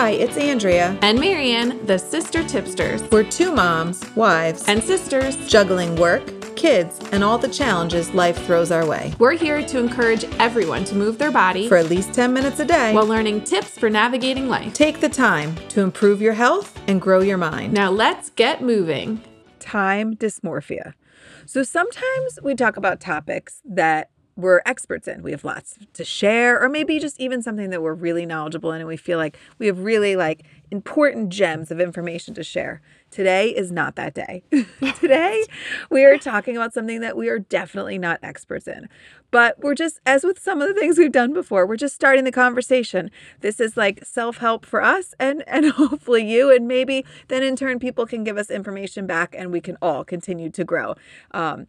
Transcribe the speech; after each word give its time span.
Hi, 0.00 0.10
it's 0.10 0.36
Andrea. 0.36 0.96
And 1.02 1.18
Marianne, 1.18 1.84
the 1.84 1.98
Sister 1.98 2.44
Tipsters. 2.44 3.02
We're 3.10 3.24
two 3.24 3.50
moms, 3.50 4.08
wives, 4.14 4.64
and 4.68 4.80
sisters 4.80 5.36
juggling 5.48 5.96
work, 5.96 6.22
kids, 6.54 7.00
and 7.10 7.24
all 7.24 7.36
the 7.36 7.48
challenges 7.48 8.10
life 8.10 8.40
throws 8.46 8.70
our 8.70 8.86
way. 8.86 9.12
We're 9.18 9.32
here 9.32 9.60
to 9.60 9.78
encourage 9.80 10.22
everyone 10.38 10.84
to 10.84 10.94
move 10.94 11.18
their 11.18 11.32
body 11.32 11.68
for 11.68 11.76
at 11.76 11.88
least 11.88 12.14
10 12.14 12.32
minutes 12.32 12.60
a 12.60 12.64
day 12.64 12.94
while 12.94 13.08
learning 13.08 13.42
tips 13.42 13.76
for 13.76 13.90
navigating 13.90 14.48
life. 14.48 14.72
Take 14.72 15.00
the 15.00 15.08
time 15.08 15.56
to 15.70 15.80
improve 15.80 16.22
your 16.22 16.34
health 16.34 16.80
and 16.86 17.00
grow 17.00 17.18
your 17.20 17.36
mind. 17.36 17.72
Now 17.72 17.90
let's 17.90 18.30
get 18.30 18.62
moving. 18.62 19.20
Time 19.58 20.14
dysmorphia. 20.14 20.94
So 21.44 21.64
sometimes 21.64 22.38
we 22.40 22.54
talk 22.54 22.76
about 22.76 23.00
topics 23.00 23.62
that 23.64 24.10
we're 24.38 24.62
experts 24.64 25.08
in. 25.08 25.24
We 25.24 25.32
have 25.32 25.42
lots 25.42 25.76
to 25.94 26.04
share, 26.04 26.62
or 26.62 26.68
maybe 26.68 27.00
just 27.00 27.18
even 27.18 27.42
something 27.42 27.70
that 27.70 27.82
we're 27.82 27.92
really 27.92 28.24
knowledgeable 28.24 28.70
in 28.70 28.80
and 28.80 28.86
we 28.86 28.96
feel 28.96 29.18
like 29.18 29.36
we 29.58 29.66
have 29.66 29.80
really 29.80 30.14
like 30.14 30.44
important 30.70 31.30
gems 31.30 31.72
of 31.72 31.80
information 31.80 32.34
to 32.34 32.44
share. 32.44 32.80
Today 33.10 33.48
is 33.48 33.72
not 33.72 33.96
that 33.96 34.14
day. 34.14 34.44
Today, 35.00 35.44
we 35.90 36.04
are 36.04 36.16
talking 36.18 36.56
about 36.56 36.72
something 36.72 37.00
that 37.00 37.16
we 37.16 37.28
are 37.28 37.40
definitely 37.40 37.98
not 37.98 38.20
experts 38.22 38.68
in. 38.68 38.88
But 39.32 39.58
we're 39.58 39.74
just, 39.74 39.98
as 40.06 40.22
with 40.22 40.38
some 40.38 40.62
of 40.62 40.68
the 40.68 40.74
things 40.74 40.98
we've 40.98 41.10
done 41.10 41.32
before, 41.32 41.66
we're 41.66 41.76
just 41.76 41.96
starting 41.96 42.22
the 42.22 42.30
conversation. 42.30 43.10
This 43.40 43.58
is 43.58 43.76
like 43.76 44.04
self 44.04 44.38
help 44.38 44.64
for 44.64 44.80
us 44.80 45.14
and, 45.18 45.42
and 45.48 45.66
hopefully 45.72 46.24
you. 46.24 46.54
And 46.54 46.68
maybe 46.68 47.04
then 47.26 47.42
in 47.42 47.56
turn, 47.56 47.80
people 47.80 48.06
can 48.06 48.22
give 48.22 48.38
us 48.38 48.50
information 48.50 49.04
back 49.04 49.34
and 49.36 49.50
we 49.50 49.60
can 49.60 49.76
all 49.82 50.04
continue 50.04 50.48
to 50.50 50.62
grow. 50.62 50.94
Um, 51.32 51.66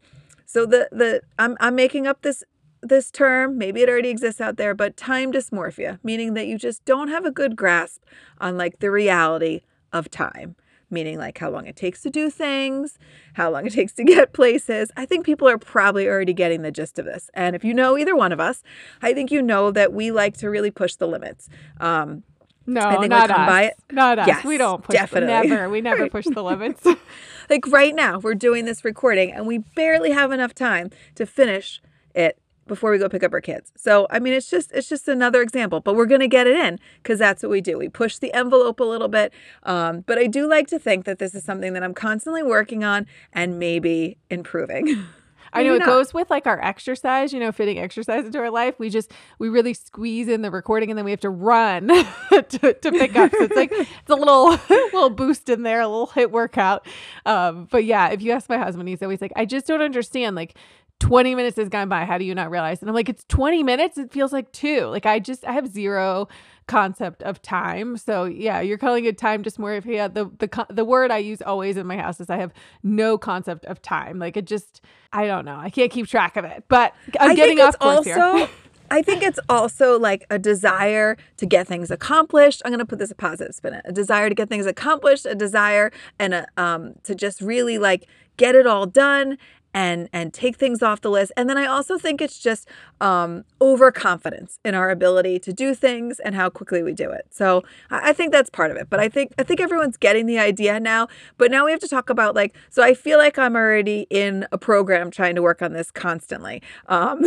so 0.49 0.65
the 0.65 0.89
the 0.91 1.21
I'm 1.37 1.55
I'm 1.59 1.75
making 1.75 2.07
up 2.07 2.23
this 2.23 2.43
this 2.81 3.11
term, 3.11 3.57
maybe 3.57 3.81
it 3.81 3.89
already 3.89 4.09
exists 4.09 4.41
out 4.41 4.57
there, 4.57 4.73
but 4.73 4.97
time 4.97 5.31
dysmorphia, 5.31 5.99
meaning 6.03 6.33
that 6.35 6.47
you 6.47 6.57
just 6.57 6.85
don't 6.85 7.09
have 7.09 7.25
a 7.25 7.31
good 7.31 7.55
grasp 7.55 8.03
on 8.39 8.57
like 8.57 8.79
the 8.79 8.91
reality 8.91 9.61
of 9.91 10.09
time, 10.09 10.55
meaning 10.89 11.17
like 11.17 11.37
how 11.37 11.49
long 11.49 11.65
it 11.65 11.75
takes 11.75 12.01
to 12.03 12.09
do 12.09 12.29
things, 12.29 12.97
how 13.33 13.51
long 13.51 13.65
it 13.65 13.73
takes 13.73 13.93
to 13.93 14.03
get 14.03 14.33
places. 14.33 14.91
I 14.95 15.05
think 15.05 15.25
people 15.25 15.47
are 15.47 15.57
probably 15.57 16.07
already 16.07 16.33
getting 16.33 16.61
the 16.61 16.71
gist 16.71 16.99
of 16.99 17.05
this. 17.05 17.29
And 17.33 17.55
if 17.55 17.63
you 17.63 17.73
know 17.73 17.97
either 17.97 18.15
one 18.15 18.31
of 18.31 18.39
us, 18.39 18.63
I 19.01 19.13
think 19.13 19.31
you 19.31 19.41
know 19.41 19.71
that 19.71 19.93
we 19.93 20.11
like 20.11 20.37
to 20.37 20.49
really 20.49 20.71
push 20.71 20.95
the 20.95 21.07
limits. 21.07 21.49
Um, 21.79 22.23
no, 22.65 22.81
I 22.81 22.97
think 22.97 23.09
not 23.09 23.31
us. 23.31 23.71
Not 23.91 24.19
us. 24.19 24.27
Yes, 24.27 24.45
we 24.45 24.57
don't 24.57 24.83
push 24.83 24.95
definitely. 24.95 25.49
The, 25.49 25.55
never. 25.55 25.69
We 25.69 25.81
never 25.81 26.07
push 26.11 26.25
the 26.25 26.43
limits. 26.43 26.85
like 27.49 27.65
right 27.67 27.95
now, 27.95 28.19
we're 28.19 28.35
doing 28.35 28.65
this 28.65 28.85
recording 28.85 29.31
and 29.31 29.47
we 29.47 29.57
barely 29.57 30.11
have 30.11 30.31
enough 30.31 30.53
time 30.53 30.91
to 31.15 31.25
finish 31.25 31.81
it 32.13 32.37
before 32.69 32.91
we 32.91 32.97
go 32.97 33.09
pick 33.09 33.23
up 33.23 33.33
our 33.33 33.41
kids. 33.41 33.73
So, 33.75 34.07
I 34.09 34.19
mean, 34.19 34.33
it's 34.33 34.49
just 34.49 34.71
it's 34.71 34.87
just 34.87 35.09
another 35.09 35.41
example, 35.41 35.81
but 35.81 35.95
we're 35.95 36.05
going 36.05 36.21
to 36.21 36.27
get 36.29 36.47
it 36.47 36.55
in 36.55 36.79
because 37.03 37.19
that's 37.19 37.43
what 37.43 37.49
we 37.49 37.59
do. 37.59 37.77
We 37.77 37.89
push 37.89 38.17
the 38.17 38.33
envelope 38.33 38.79
a 38.79 38.85
little 38.85 39.09
bit. 39.09 39.33
Um, 39.63 40.01
but 40.01 40.17
I 40.17 40.27
do 40.27 40.47
like 40.47 40.67
to 40.67 40.79
think 40.79 41.03
that 41.03 41.19
this 41.19 41.35
is 41.35 41.43
something 41.43 41.73
that 41.73 41.83
I'm 41.83 41.93
constantly 41.93 42.43
working 42.43 42.85
on 42.85 43.05
and 43.33 43.59
maybe 43.59 44.17
improving. 44.29 45.05
I 45.53 45.63
know 45.63 45.75
it 45.75 45.79
not. 45.79 45.87
goes 45.87 46.13
with 46.13 46.29
like 46.29 46.45
our 46.47 46.61
exercise, 46.63 47.33
you 47.33 47.39
know, 47.39 47.51
fitting 47.51 47.79
exercise 47.79 48.25
into 48.25 48.39
our 48.39 48.51
life. 48.51 48.75
We 48.77 48.89
just 48.89 49.11
we 49.39 49.49
really 49.49 49.73
squeeze 49.73 50.27
in 50.27 50.41
the 50.41 50.51
recording 50.51 50.91
and 50.91 50.97
then 50.97 51.05
we 51.05 51.11
have 51.11 51.19
to 51.21 51.29
run 51.29 51.87
to, 52.29 52.73
to 52.73 52.91
pick 52.91 53.15
up. 53.15 53.31
So 53.31 53.43
it's 53.43 53.55
like 53.55 53.71
it's 53.73 54.09
a 54.09 54.15
little 54.15 54.51
little 54.69 55.09
boost 55.09 55.49
in 55.49 55.63
there, 55.63 55.81
a 55.81 55.87
little 55.87 56.07
HIIT 56.07 56.31
workout. 56.31 56.87
Um, 57.25 57.67
but 57.71 57.85
yeah, 57.85 58.09
if 58.09 58.21
you 58.21 58.31
ask 58.31 58.49
my 58.49 58.57
husband, 58.57 58.87
he's 58.89 59.01
always 59.01 59.21
like, 59.21 59.33
I 59.35 59.45
just 59.45 59.65
don't 59.65 59.81
understand. 59.81 60.35
Like 60.35 60.55
20 60.99 61.35
minutes 61.35 61.57
has 61.57 61.69
gone 61.69 61.89
by. 61.89 62.05
How 62.05 62.17
do 62.17 62.25
you 62.25 62.35
not 62.35 62.51
realize? 62.51 62.81
And 62.81 62.89
I'm 62.89 62.95
like, 62.95 63.09
it's 63.09 63.23
20 63.29 63.63
minutes. 63.63 63.97
It 63.97 64.11
feels 64.11 64.31
like 64.31 64.51
two. 64.51 64.85
Like 64.85 65.05
I 65.05 65.19
just, 65.19 65.45
I 65.45 65.53
have 65.53 65.67
zero 65.67 66.27
concept 66.67 67.23
of 67.23 67.41
time. 67.41 67.97
So 67.97 68.25
yeah, 68.25 68.61
you're 68.61 68.77
calling 68.77 69.05
it 69.05 69.17
time 69.17 69.41
just 69.41 69.57
more 69.57 69.71
dysmorphia. 69.71 70.13
The, 70.13 70.25
the, 70.37 70.65
the 70.69 70.85
word 70.85 71.09
I 71.09 71.17
use 71.17 71.41
always 71.41 71.77
in 71.77 71.87
my 71.87 71.97
house 71.97 72.19
is 72.19 72.29
I 72.29 72.37
have 72.37 72.53
no 72.83 73.17
concept 73.17 73.65
of 73.65 73.81
time. 73.81 74.19
Like 74.19 74.37
it 74.37 74.45
just, 74.45 74.81
I 75.11 75.25
don't 75.25 75.45
know. 75.45 75.57
I 75.57 75.69
can't 75.69 75.91
keep 75.91 76.07
track 76.07 76.37
of 76.37 76.45
it, 76.45 76.65
but 76.67 76.93
I'm 77.19 77.31
I 77.31 77.35
getting 77.35 77.59
off 77.59 77.79
course 77.79 78.07
also, 78.07 78.35
here. 78.37 78.49
I 78.91 79.01
think 79.01 79.21
it's 79.23 79.39
also 79.47 79.99
like 79.99 80.25
a 80.29 80.39
desire 80.39 81.17
to 81.37 81.45
get 81.45 81.67
things 81.67 81.91
accomplished. 81.91 82.61
I'm 82.65 82.71
going 82.71 82.79
to 82.79 82.85
put 82.85 82.99
this 82.99 83.11
a 83.11 83.15
positive 83.15 83.53
spin 83.53 83.73
it. 83.73 83.85
A 83.85 83.91
desire 83.91 84.29
to 84.29 84.35
get 84.35 84.49
things 84.49 84.65
accomplished, 84.65 85.25
a 85.25 85.35
desire 85.35 85.91
and 86.17 86.33
a, 86.33 86.47
um, 86.57 86.95
to 87.03 87.15
just 87.15 87.41
really 87.41 87.77
like 87.77 88.07
get 88.37 88.55
it 88.55 88.65
all 88.65 88.85
done 88.85 89.37
and 89.73 90.09
and 90.11 90.33
take 90.33 90.57
things 90.57 90.81
off 90.81 91.01
the 91.01 91.09
list. 91.09 91.31
And 91.37 91.49
then 91.49 91.57
i 91.57 91.65
also 91.65 91.97
think 91.97 92.21
it's 92.21 92.39
just 92.39 92.67
um, 93.01 93.45
overconfidence 93.61 94.59
in 94.65 94.75
our 94.75 94.89
ability 94.89 95.39
to 95.39 95.53
do 95.53 95.73
things 95.73 96.19
and 96.19 96.35
how 96.35 96.49
quickly 96.49 96.83
we 96.83 96.93
do 96.93 97.09
it. 97.11 97.27
So 97.29 97.63
I, 97.89 98.13
think 98.13 98.33
that's 98.33 98.49
part 98.49 98.71
of 98.71 98.77
it. 98.77 98.89
But 98.89 98.99
i 98.99 99.07
think 99.09 99.33
i 99.37 99.43
think 99.43 99.59
everyone's 99.59 99.97
getting 99.97 100.25
the 100.25 100.39
idea 100.39 100.79
now. 100.79 101.07
But 101.37 101.51
now 101.51 101.65
we 101.65 101.71
have 101.71 101.79
to 101.81 101.87
talk 101.87 102.09
about 102.09 102.35
like 102.35 102.55
so 102.69 102.83
i 102.83 102.93
feel 102.93 103.17
like 103.17 103.37
i'm 103.37 103.55
already 103.55 104.07
in 104.09 104.47
a 104.51 104.57
program 104.57 105.11
trying 105.11 105.35
to 105.35 105.41
work 105.41 105.61
on 105.61 105.73
this 105.73 105.91
constantly. 105.91 106.61
Um, 106.87 107.21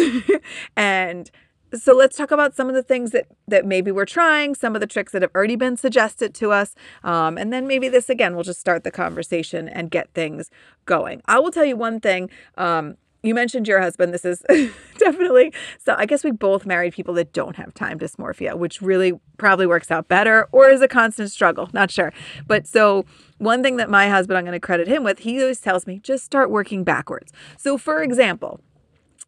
and 0.77 1.31
so 1.75 1.95
let's 1.95 2.17
talk 2.17 2.31
about 2.31 2.55
some 2.55 2.69
of 2.69 2.75
the 2.75 2.83
things 2.83 3.13
that 3.13 3.27
that 3.49 3.65
maybe 3.65 3.91
we're 3.91 4.05
trying 4.05 4.55
some 4.55 4.75
of 4.75 4.81
the 4.81 4.87
tricks 4.87 5.13
that 5.13 5.23
have 5.23 5.31
already 5.35 5.57
been 5.57 5.77
suggested 5.77 6.35
to 6.35 6.53
us 6.53 6.75
um, 7.05 7.39
and 7.39 7.53
then 7.53 7.67
maybe 7.67 7.89
this 7.89 8.09
again 8.09 8.37
will 8.37 8.43
just 8.43 8.61
start 8.61 8.85
the 8.85 8.91
conversation 8.91 9.69
and 9.69 9.91
get 9.91 10.13
things 10.15 10.51
going. 10.85 11.23
I 11.27 11.39
will 11.39 11.51
tell 11.51 11.65
you 11.65 11.77
one 11.77 12.01
thing 12.01 12.31
um, 12.57 12.97
you 13.23 13.35
mentioned 13.35 13.69
your 13.69 13.81
husband. 13.81 14.13
This 14.13 14.25
is 14.25 14.43
definitely 14.99 15.53
so 15.79 15.95
i 15.99 16.07
guess 16.07 16.23
we 16.23 16.31
both 16.31 16.65
married 16.67 16.93
people 16.93 17.15
that 17.15 17.33
don't 17.33 17.57
have 17.57 17.75
time 17.75 17.99
dysmorphia 17.99 18.57
which 18.57 18.81
really 18.81 19.13
probably 19.37 19.67
works 19.67 19.91
out 19.91 20.09
better 20.09 20.49
or 20.53 20.69
is 20.69 20.81
a 20.81 20.89
constant 20.89 21.31
struggle 21.31 21.69
not 21.73 21.91
sure. 21.91 22.13
But 22.47 22.67
so 22.67 23.05
one 23.39 23.63
thing 23.63 23.77
that 23.79 23.91
my 23.91 24.09
husband 24.09 24.39
i'm 24.39 24.45
going 24.45 24.53
to 24.53 24.61
credit 24.61 24.89
him 24.89 25.05
with 25.05 25.21
he 25.21 25.41
always 25.41 25.61
tells 25.61 25.87
me 25.87 25.99
just 26.01 26.25
start 26.25 26.51
working 26.51 26.85
backwards. 26.85 27.33
So 27.57 27.79
for 27.79 28.03
example 28.03 28.61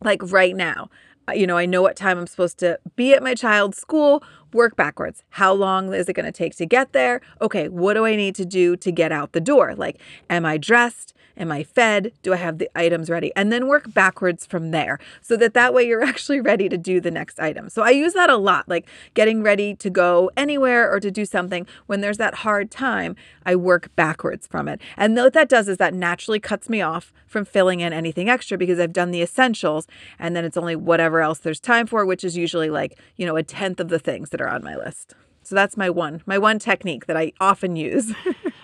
like 0.03 0.21
right 0.33 0.54
now 0.54 0.91
you 1.33 1.47
know, 1.47 1.57
I 1.57 1.67
know 1.67 1.83
what 1.83 1.97
time 1.97 2.19
I'm 2.19 2.27
supposed 2.27 2.59
to 2.59 2.79
be 2.97 3.15
at 3.15 3.23
my 3.23 3.35
child's 3.35 3.79
school, 3.79 4.23
work 4.53 4.77
backwards. 4.77 5.23
How 5.31 5.53
long 5.53 5.93
is 5.95 6.09
it 6.09 6.12
going 6.12 6.27
to 6.27 6.33
take 6.33 6.55
to 6.57 6.67
get 6.67 6.93
there? 6.93 7.21
Okay, 7.41 7.69
what 7.69 7.95
do 7.95 8.05
I 8.05 8.17
need 8.17 8.35
to 8.37 8.45
do 8.45 8.77
to 8.77 8.93
get 8.93 9.12
out 9.12 9.33
the 9.33 9.41
door? 9.41 9.75
Like, 9.75 9.99
am 10.29 10.45
I 10.45 10.59
dressed? 10.59 11.14
Am 11.37 11.50
I 11.50 11.65
fed? 11.65 12.12
Do 12.22 12.33
I 12.33 12.37
have 12.37 12.59
the 12.59 12.71
items 12.75 13.11
ready? 13.11 13.33
And 13.34 13.53
then 13.53 13.67
work 13.67 13.93
backwards 13.93 14.47
from 14.47 14.71
there 14.71 14.99
so 15.21 15.37
that 15.37 15.55
that 15.55 15.75
way 15.75 15.87
you're 15.87 16.03
actually 16.12 16.41
ready 16.41 16.69
to 16.69 16.78
do 16.78 17.00
the 17.00 17.11
next 17.11 17.41
item. 17.41 17.69
So 17.69 17.83
I 17.83 17.91
use 17.91 18.12
that 18.15 18.31
a 18.31 18.37
lot, 18.37 18.69
like 18.69 18.89
getting 19.15 19.43
ready 19.43 19.75
to 19.77 19.91
go 19.91 20.31
anywhere 20.37 20.93
or 20.93 21.00
to 21.00 21.11
do 21.11 21.25
something. 21.25 21.67
When 21.87 22.00
there's 22.00 22.19
that 22.19 22.37
hard 22.37 22.71
time, 22.71 23.17
I 23.45 23.56
work 23.56 23.95
backwards 23.97 24.47
from 24.47 24.69
it. 24.69 24.81
And 24.97 25.17
what 25.17 25.33
that 25.33 25.49
does 25.49 25.69
is 25.69 25.78
that 25.78 25.95
naturally 25.95 26.41
cuts 26.41 26.69
me 26.69 26.81
off 26.81 27.12
from 27.27 27.45
filling 27.45 27.81
in 27.81 27.93
anything 27.93 28.28
extra 28.28 28.56
because 28.56 28.78
I've 28.78 28.93
done 28.93 29.11
the 29.11 29.22
essentials 29.22 29.87
and 30.19 30.37
then 30.37 30.45
it's 30.45 30.56
only 30.56 30.77
whatever 30.77 31.21
else 31.21 31.39
there's 31.39 31.61
time 31.61 31.87
for, 31.87 32.06
which 32.06 32.25
is 32.25 32.37
usually 32.37 32.71
like, 32.71 32.99
you 33.16 33.27
know, 33.27 33.37
a 33.37 33.43
tenth 33.43 33.81
of 33.81 33.89
the 33.89 33.99
things 33.99 34.31
that 34.31 34.41
are 34.41 34.49
on 34.49 34.62
my 34.62 34.77
list. 34.77 35.15
So 35.43 35.55
that's 35.55 35.77
my 35.77 35.91
one, 35.91 36.22
my 36.25 36.39
one 36.39 36.59
technique 36.59 37.06
that 37.06 37.16
I 37.16 37.33
often 37.41 37.77
use. 37.77 38.12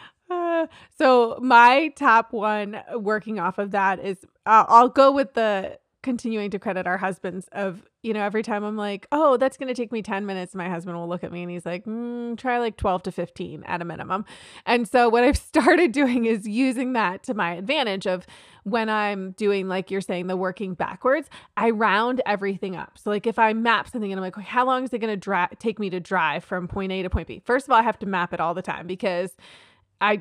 so 0.99 1.39
my 1.41 1.89
top 1.97 2.33
one 2.33 2.81
working 2.95 3.39
off 3.39 3.59
of 3.59 3.73
that 3.73 4.01
is 4.01 4.25
uh, 4.47 4.65
I'll 4.69 4.89
go 4.89 5.13
with 5.13 5.35
the 5.35 5.79
continuing 6.03 6.51
to 6.51 6.59
credit 6.59 6.87
our 6.87 6.97
husbands 6.97 7.47
of 7.53 7.83
you 8.03 8.15
know 8.15 8.23
every 8.23 8.43
time 8.43 8.65
i'm 8.65 8.77
like 8.77 9.07
oh 9.13 9.37
that's 9.37 9.59
going 9.59 9.69
to 9.69 9.75
take 9.75 9.93
me 9.93 10.01
10 10.01 10.25
minutes 10.25 10.55
my 10.55 10.67
husband 10.67 10.97
will 10.97 11.09
look 11.09 11.23
at 11.23 11.31
me 11.31 11.43
and 11.43 11.51
he's 11.51 11.67
like 11.67 11.85
mm, 11.85 12.39
try 12.39 12.59
like 12.59 12.79
12 12.79 13.03
to 13.03 13.13
15 13.13 13.63
at 13.65 13.83
a 13.83 13.85
minimum. 13.85 14.25
And 14.65 14.89
so 14.89 15.11
what 15.11 15.25
i've 15.25 15.37
started 15.53 15.93
doing 15.93 16.25
is 16.25 16.49
using 16.49 16.95
that 16.95 17.23
to 17.25 17.35
my 17.35 17.53
advantage 17.53 18.07
of 18.07 18.27
when 18.65 18.89
i'm 18.89 19.33
doing 19.33 19.69
like 19.69 19.91
you're 19.91 20.01
saying 20.01 20.27
the 20.27 20.37
working 20.39 20.73
backwards 20.73 21.29
i 21.59 21.69
round 21.69 22.23
everything 22.25 22.77
up. 22.77 22.97
So 22.97 23.11
like 23.11 23.27
if 23.27 23.39
i 23.39 23.53
map 23.53 23.89
something 23.89 24.11
and 24.11 24.19
i'm 24.19 24.25
like 24.25 24.37
how 24.37 24.65
long 24.65 24.85
is 24.85 24.95
it 24.95 25.01
going 25.01 25.13
to 25.13 25.19
dra- 25.19 25.51
take 25.59 25.79
me 25.79 25.91
to 25.91 26.01
drive 26.01 26.45
from 26.45 26.67
point 26.67 26.93
a 26.93 27.03
to 27.03 27.11
point 27.11 27.29
b? 27.29 27.43
First 27.45 27.67
of 27.67 27.73
all 27.73 27.79
i 27.79 27.83
have 27.83 27.99
to 27.99 28.07
map 28.07 28.33
it 28.33 28.41
all 28.41 28.55
the 28.55 28.63
time 28.63 28.87
because 28.87 29.37
I 30.01 30.21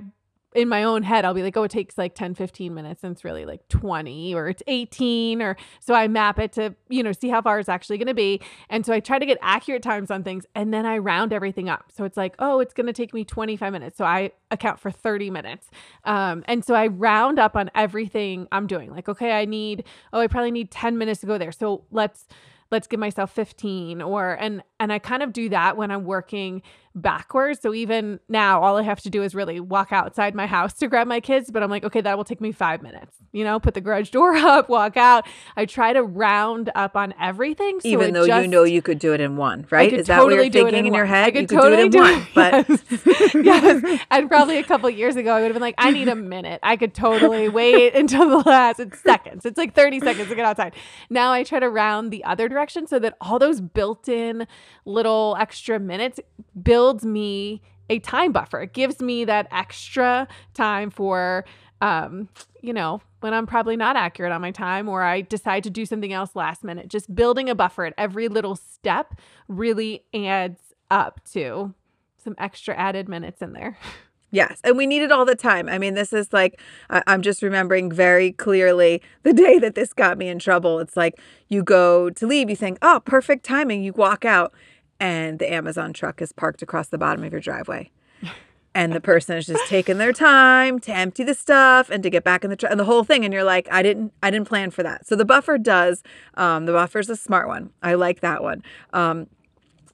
in 0.55 0.67
my 0.67 0.83
own 0.83 1.03
head, 1.03 1.25
I'll 1.25 1.33
be 1.35 1.43
like, 1.43 1.55
oh, 1.57 1.63
it 1.63 1.71
takes 1.71 1.97
like 1.97 2.15
10, 2.15 2.33
15 2.33 2.73
minutes 2.73 3.03
and 3.03 3.11
it's 3.11 3.23
really 3.23 3.45
like 3.45 3.67
20 3.69 4.33
or 4.33 4.47
it's 4.47 4.63
18 4.65 5.43
or 5.43 5.55
so 5.79 5.93
I 5.93 6.07
map 6.07 6.39
it 6.39 6.53
to, 6.53 6.73
you 6.89 7.03
know, 7.03 7.11
see 7.11 7.29
how 7.29 7.41
far 7.41 7.59
it's 7.59 7.69
actually 7.69 7.99
going 7.99 8.07
to 8.07 8.15
be. 8.15 8.41
And 8.67 8.83
so 8.83 8.91
I 8.91 8.99
try 8.99 9.19
to 9.19 9.25
get 9.27 9.37
accurate 9.41 9.83
times 9.83 10.09
on 10.09 10.23
things 10.23 10.45
and 10.55 10.73
then 10.73 10.87
I 10.87 10.97
round 10.97 11.33
everything 11.33 11.69
up. 11.69 11.91
So 11.95 12.03
it's 12.03 12.17
like, 12.17 12.33
oh, 12.39 12.59
it's 12.59 12.73
going 12.73 12.87
to 12.87 12.93
take 12.93 13.13
me 13.13 13.23
25 13.23 13.71
minutes. 13.71 13.97
So 13.97 14.05
I 14.05 14.31
account 14.49 14.79
for 14.79 14.89
30 14.89 15.29
minutes. 15.29 15.69
Um, 16.03 16.43
and 16.47 16.65
so 16.65 16.73
I 16.73 16.87
round 16.87 17.37
up 17.37 17.55
on 17.55 17.69
everything 17.75 18.47
I'm 18.51 18.65
doing. 18.65 18.89
Like, 18.89 19.07
okay, 19.07 19.33
I 19.33 19.45
need, 19.45 19.83
oh, 20.13 20.19
I 20.19 20.25
probably 20.25 20.51
need 20.51 20.71
10 20.71 20.97
minutes 20.97 21.21
to 21.21 21.27
go 21.27 21.37
there. 21.37 21.51
So 21.51 21.83
let's, 21.91 22.25
let's 22.71 22.87
give 22.87 22.99
myself 22.99 23.31
15 23.31 24.01
or 24.01 24.33
and 24.39 24.61
and 24.79 24.93
I 24.93 24.99
kind 24.99 25.23
of 25.23 25.33
do 25.33 25.49
that 25.49 25.75
when 25.75 25.91
I'm 25.91 26.05
working 26.05 26.61
backwards. 26.95 27.59
So 27.61 27.73
even 27.73 28.19
now, 28.27 28.61
all 28.61 28.77
I 28.77 28.83
have 28.83 29.01
to 29.01 29.09
do 29.09 29.23
is 29.23 29.35
really 29.35 29.59
walk 29.59 29.91
outside 29.91 30.35
my 30.35 30.47
house 30.47 30.73
to 30.75 30.87
grab 30.87 31.07
my 31.07 31.19
kids. 31.19 31.51
But 31.51 31.63
I'm 31.63 31.69
like, 31.69 31.83
okay, 31.83 32.01
that 32.01 32.17
will 32.17 32.23
take 32.23 32.41
me 32.41 32.51
five 32.51 32.81
minutes. 32.81 33.17
You 33.31 33.43
know, 33.43 33.59
put 33.59 33.73
the 33.73 33.81
garage 33.81 34.09
door 34.11 34.35
up, 34.35 34.69
walk 34.69 34.97
out. 34.97 35.27
I 35.55 35.65
try 35.65 35.93
to 35.93 36.03
round 36.03 36.71
up 36.75 36.95
on 36.95 37.13
everything. 37.19 37.79
So 37.81 37.87
Even 37.87 38.13
though 38.13 38.25
just, 38.27 38.41
you 38.41 38.47
know 38.47 38.63
you 38.63 38.81
could 38.81 38.99
do 38.99 39.13
it 39.13 39.21
in 39.21 39.37
one, 39.37 39.67
right? 39.69 39.89
could 39.89 40.01
Is 40.01 40.07
that 40.07 40.23
what 40.23 40.33
you're 40.33 40.49
thinking 40.49 40.79
in, 40.79 40.87
in 40.87 40.93
your 40.93 41.05
head? 41.05 41.27
I 41.27 41.31
could 41.31 41.41
you 41.41 41.47
could 41.47 41.55
totally 41.55 41.89
do 41.89 42.03
it 42.03 42.11
in 42.11 42.25
do 42.35 42.43
one, 42.43 42.67
it, 42.67 43.33
but 43.33 43.35
yes. 43.45 44.01
And 44.09 44.29
probably 44.29 44.57
a 44.57 44.63
couple 44.63 44.89
years 44.89 45.15
ago, 45.15 45.33
I 45.33 45.41
would 45.41 45.47
have 45.47 45.53
been 45.53 45.61
like, 45.61 45.75
I 45.77 45.91
need 45.91 46.07
a 46.07 46.15
minute. 46.15 46.59
I 46.63 46.77
could 46.77 46.93
totally 46.93 47.49
wait 47.49 47.95
until 47.95 48.29
the 48.29 48.49
last 48.49 48.79
it's 48.79 48.99
seconds. 49.01 49.45
It's 49.45 49.57
like 49.57 49.73
30 49.73 49.99
seconds 49.99 50.29
to 50.29 50.35
get 50.35 50.45
outside. 50.45 50.75
Now 51.09 51.31
I 51.31 51.43
try 51.43 51.59
to 51.59 51.69
round 51.69 52.11
the 52.11 52.23
other 52.23 52.49
direction 52.49 52.87
so 52.87 52.99
that 52.99 53.15
all 53.21 53.39
those 53.39 53.61
built 53.61 54.07
in 54.07 54.47
little 54.85 55.35
extra 55.39 55.79
minutes 55.79 56.19
builds 56.63 57.05
me 57.05 57.61
a 57.89 57.99
time 57.99 58.31
buffer. 58.31 58.61
It 58.61 58.73
gives 58.73 59.01
me 59.01 59.25
that 59.25 59.47
extra 59.51 60.27
time 60.53 60.89
for, 60.91 61.45
um, 61.81 62.29
you 62.61 62.73
know, 62.73 63.01
when 63.21 63.33
I'm 63.33 63.47
probably 63.47 63.75
not 63.75 63.95
accurate 63.95 64.31
on 64.31 64.41
my 64.41 64.51
time 64.51 64.87
or 64.87 65.03
I 65.03 65.21
decide 65.21 65.63
to 65.63 65.69
do 65.69 65.85
something 65.85 66.13
else 66.13 66.35
last 66.35 66.63
minute. 66.63 66.87
Just 66.87 67.13
building 67.13 67.49
a 67.49 67.55
buffer 67.55 67.85
at 67.85 67.93
every 67.97 68.27
little 68.27 68.55
step 68.55 69.15
really 69.47 70.03
adds 70.13 70.59
up 70.91 71.21
to 71.31 71.73
some 72.17 72.35
extra 72.37 72.75
added 72.75 73.09
minutes 73.09 73.41
in 73.41 73.53
there. 73.53 73.77
Yes, 74.31 74.59
and 74.63 74.77
we 74.77 74.85
need 74.85 75.01
it 75.01 75.11
all 75.11 75.25
the 75.25 75.33
time. 75.33 75.67
I 75.67 75.79
mean, 75.79 75.95
this 75.95 76.13
is 76.13 76.31
like 76.31 76.61
I- 76.91 77.01
I'm 77.07 77.23
just 77.23 77.41
remembering 77.41 77.91
very 77.91 78.31
clearly 78.31 79.01
the 79.23 79.33
day 79.33 79.57
that 79.57 79.73
this 79.73 79.91
got 79.91 80.19
me 80.19 80.27
in 80.27 80.37
trouble. 80.37 80.77
It's 80.77 80.95
like 80.95 81.19
you 81.47 81.63
go 81.63 82.11
to 82.11 82.27
leave, 82.27 82.47
you 82.47 82.55
think, 82.55 82.77
"Oh, 82.83 83.01
perfect 83.03 83.43
timing." 83.43 83.81
You 83.83 83.91
walk 83.93 84.25
out, 84.25 84.53
and 84.99 85.39
the 85.39 85.51
Amazon 85.51 85.93
truck 85.93 86.21
is 86.21 86.31
parked 86.31 86.61
across 86.61 86.87
the 86.87 86.97
bottom 86.97 87.23
of 87.23 87.31
your 87.31 87.41
driveway. 87.41 87.91
And 88.75 88.93
the 88.93 89.01
person 89.01 89.35
is 89.35 89.47
just 89.47 89.67
taking 89.67 89.97
their 89.97 90.13
time 90.13 90.79
to 90.81 90.93
empty 90.93 91.23
the 91.23 91.33
stuff 91.33 91.89
and 91.89 92.03
to 92.03 92.09
get 92.09 92.23
back 92.23 92.43
in 92.43 92.51
the 92.51 92.55
truck 92.55 92.71
and 92.71 92.79
the 92.79 92.85
whole 92.85 93.03
thing. 93.03 93.25
And 93.25 93.33
you're 93.33 93.43
like, 93.43 93.67
I 93.71 93.81
didn't, 93.81 94.13
I 94.21 94.29
didn't 94.29 94.47
plan 94.47 94.69
for 94.69 94.83
that. 94.83 95.07
So 95.07 95.15
the 95.15 95.25
buffer 95.25 95.57
does. 95.57 96.03
Um, 96.35 96.67
the 96.67 96.89
is 96.95 97.09
a 97.09 97.15
smart 97.15 97.47
one. 97.47 97.71
I 97.81 97.95
like 97.95 98.21
that 98.21 98.43
one. 98.43 98.61
Um, 98.93 99.27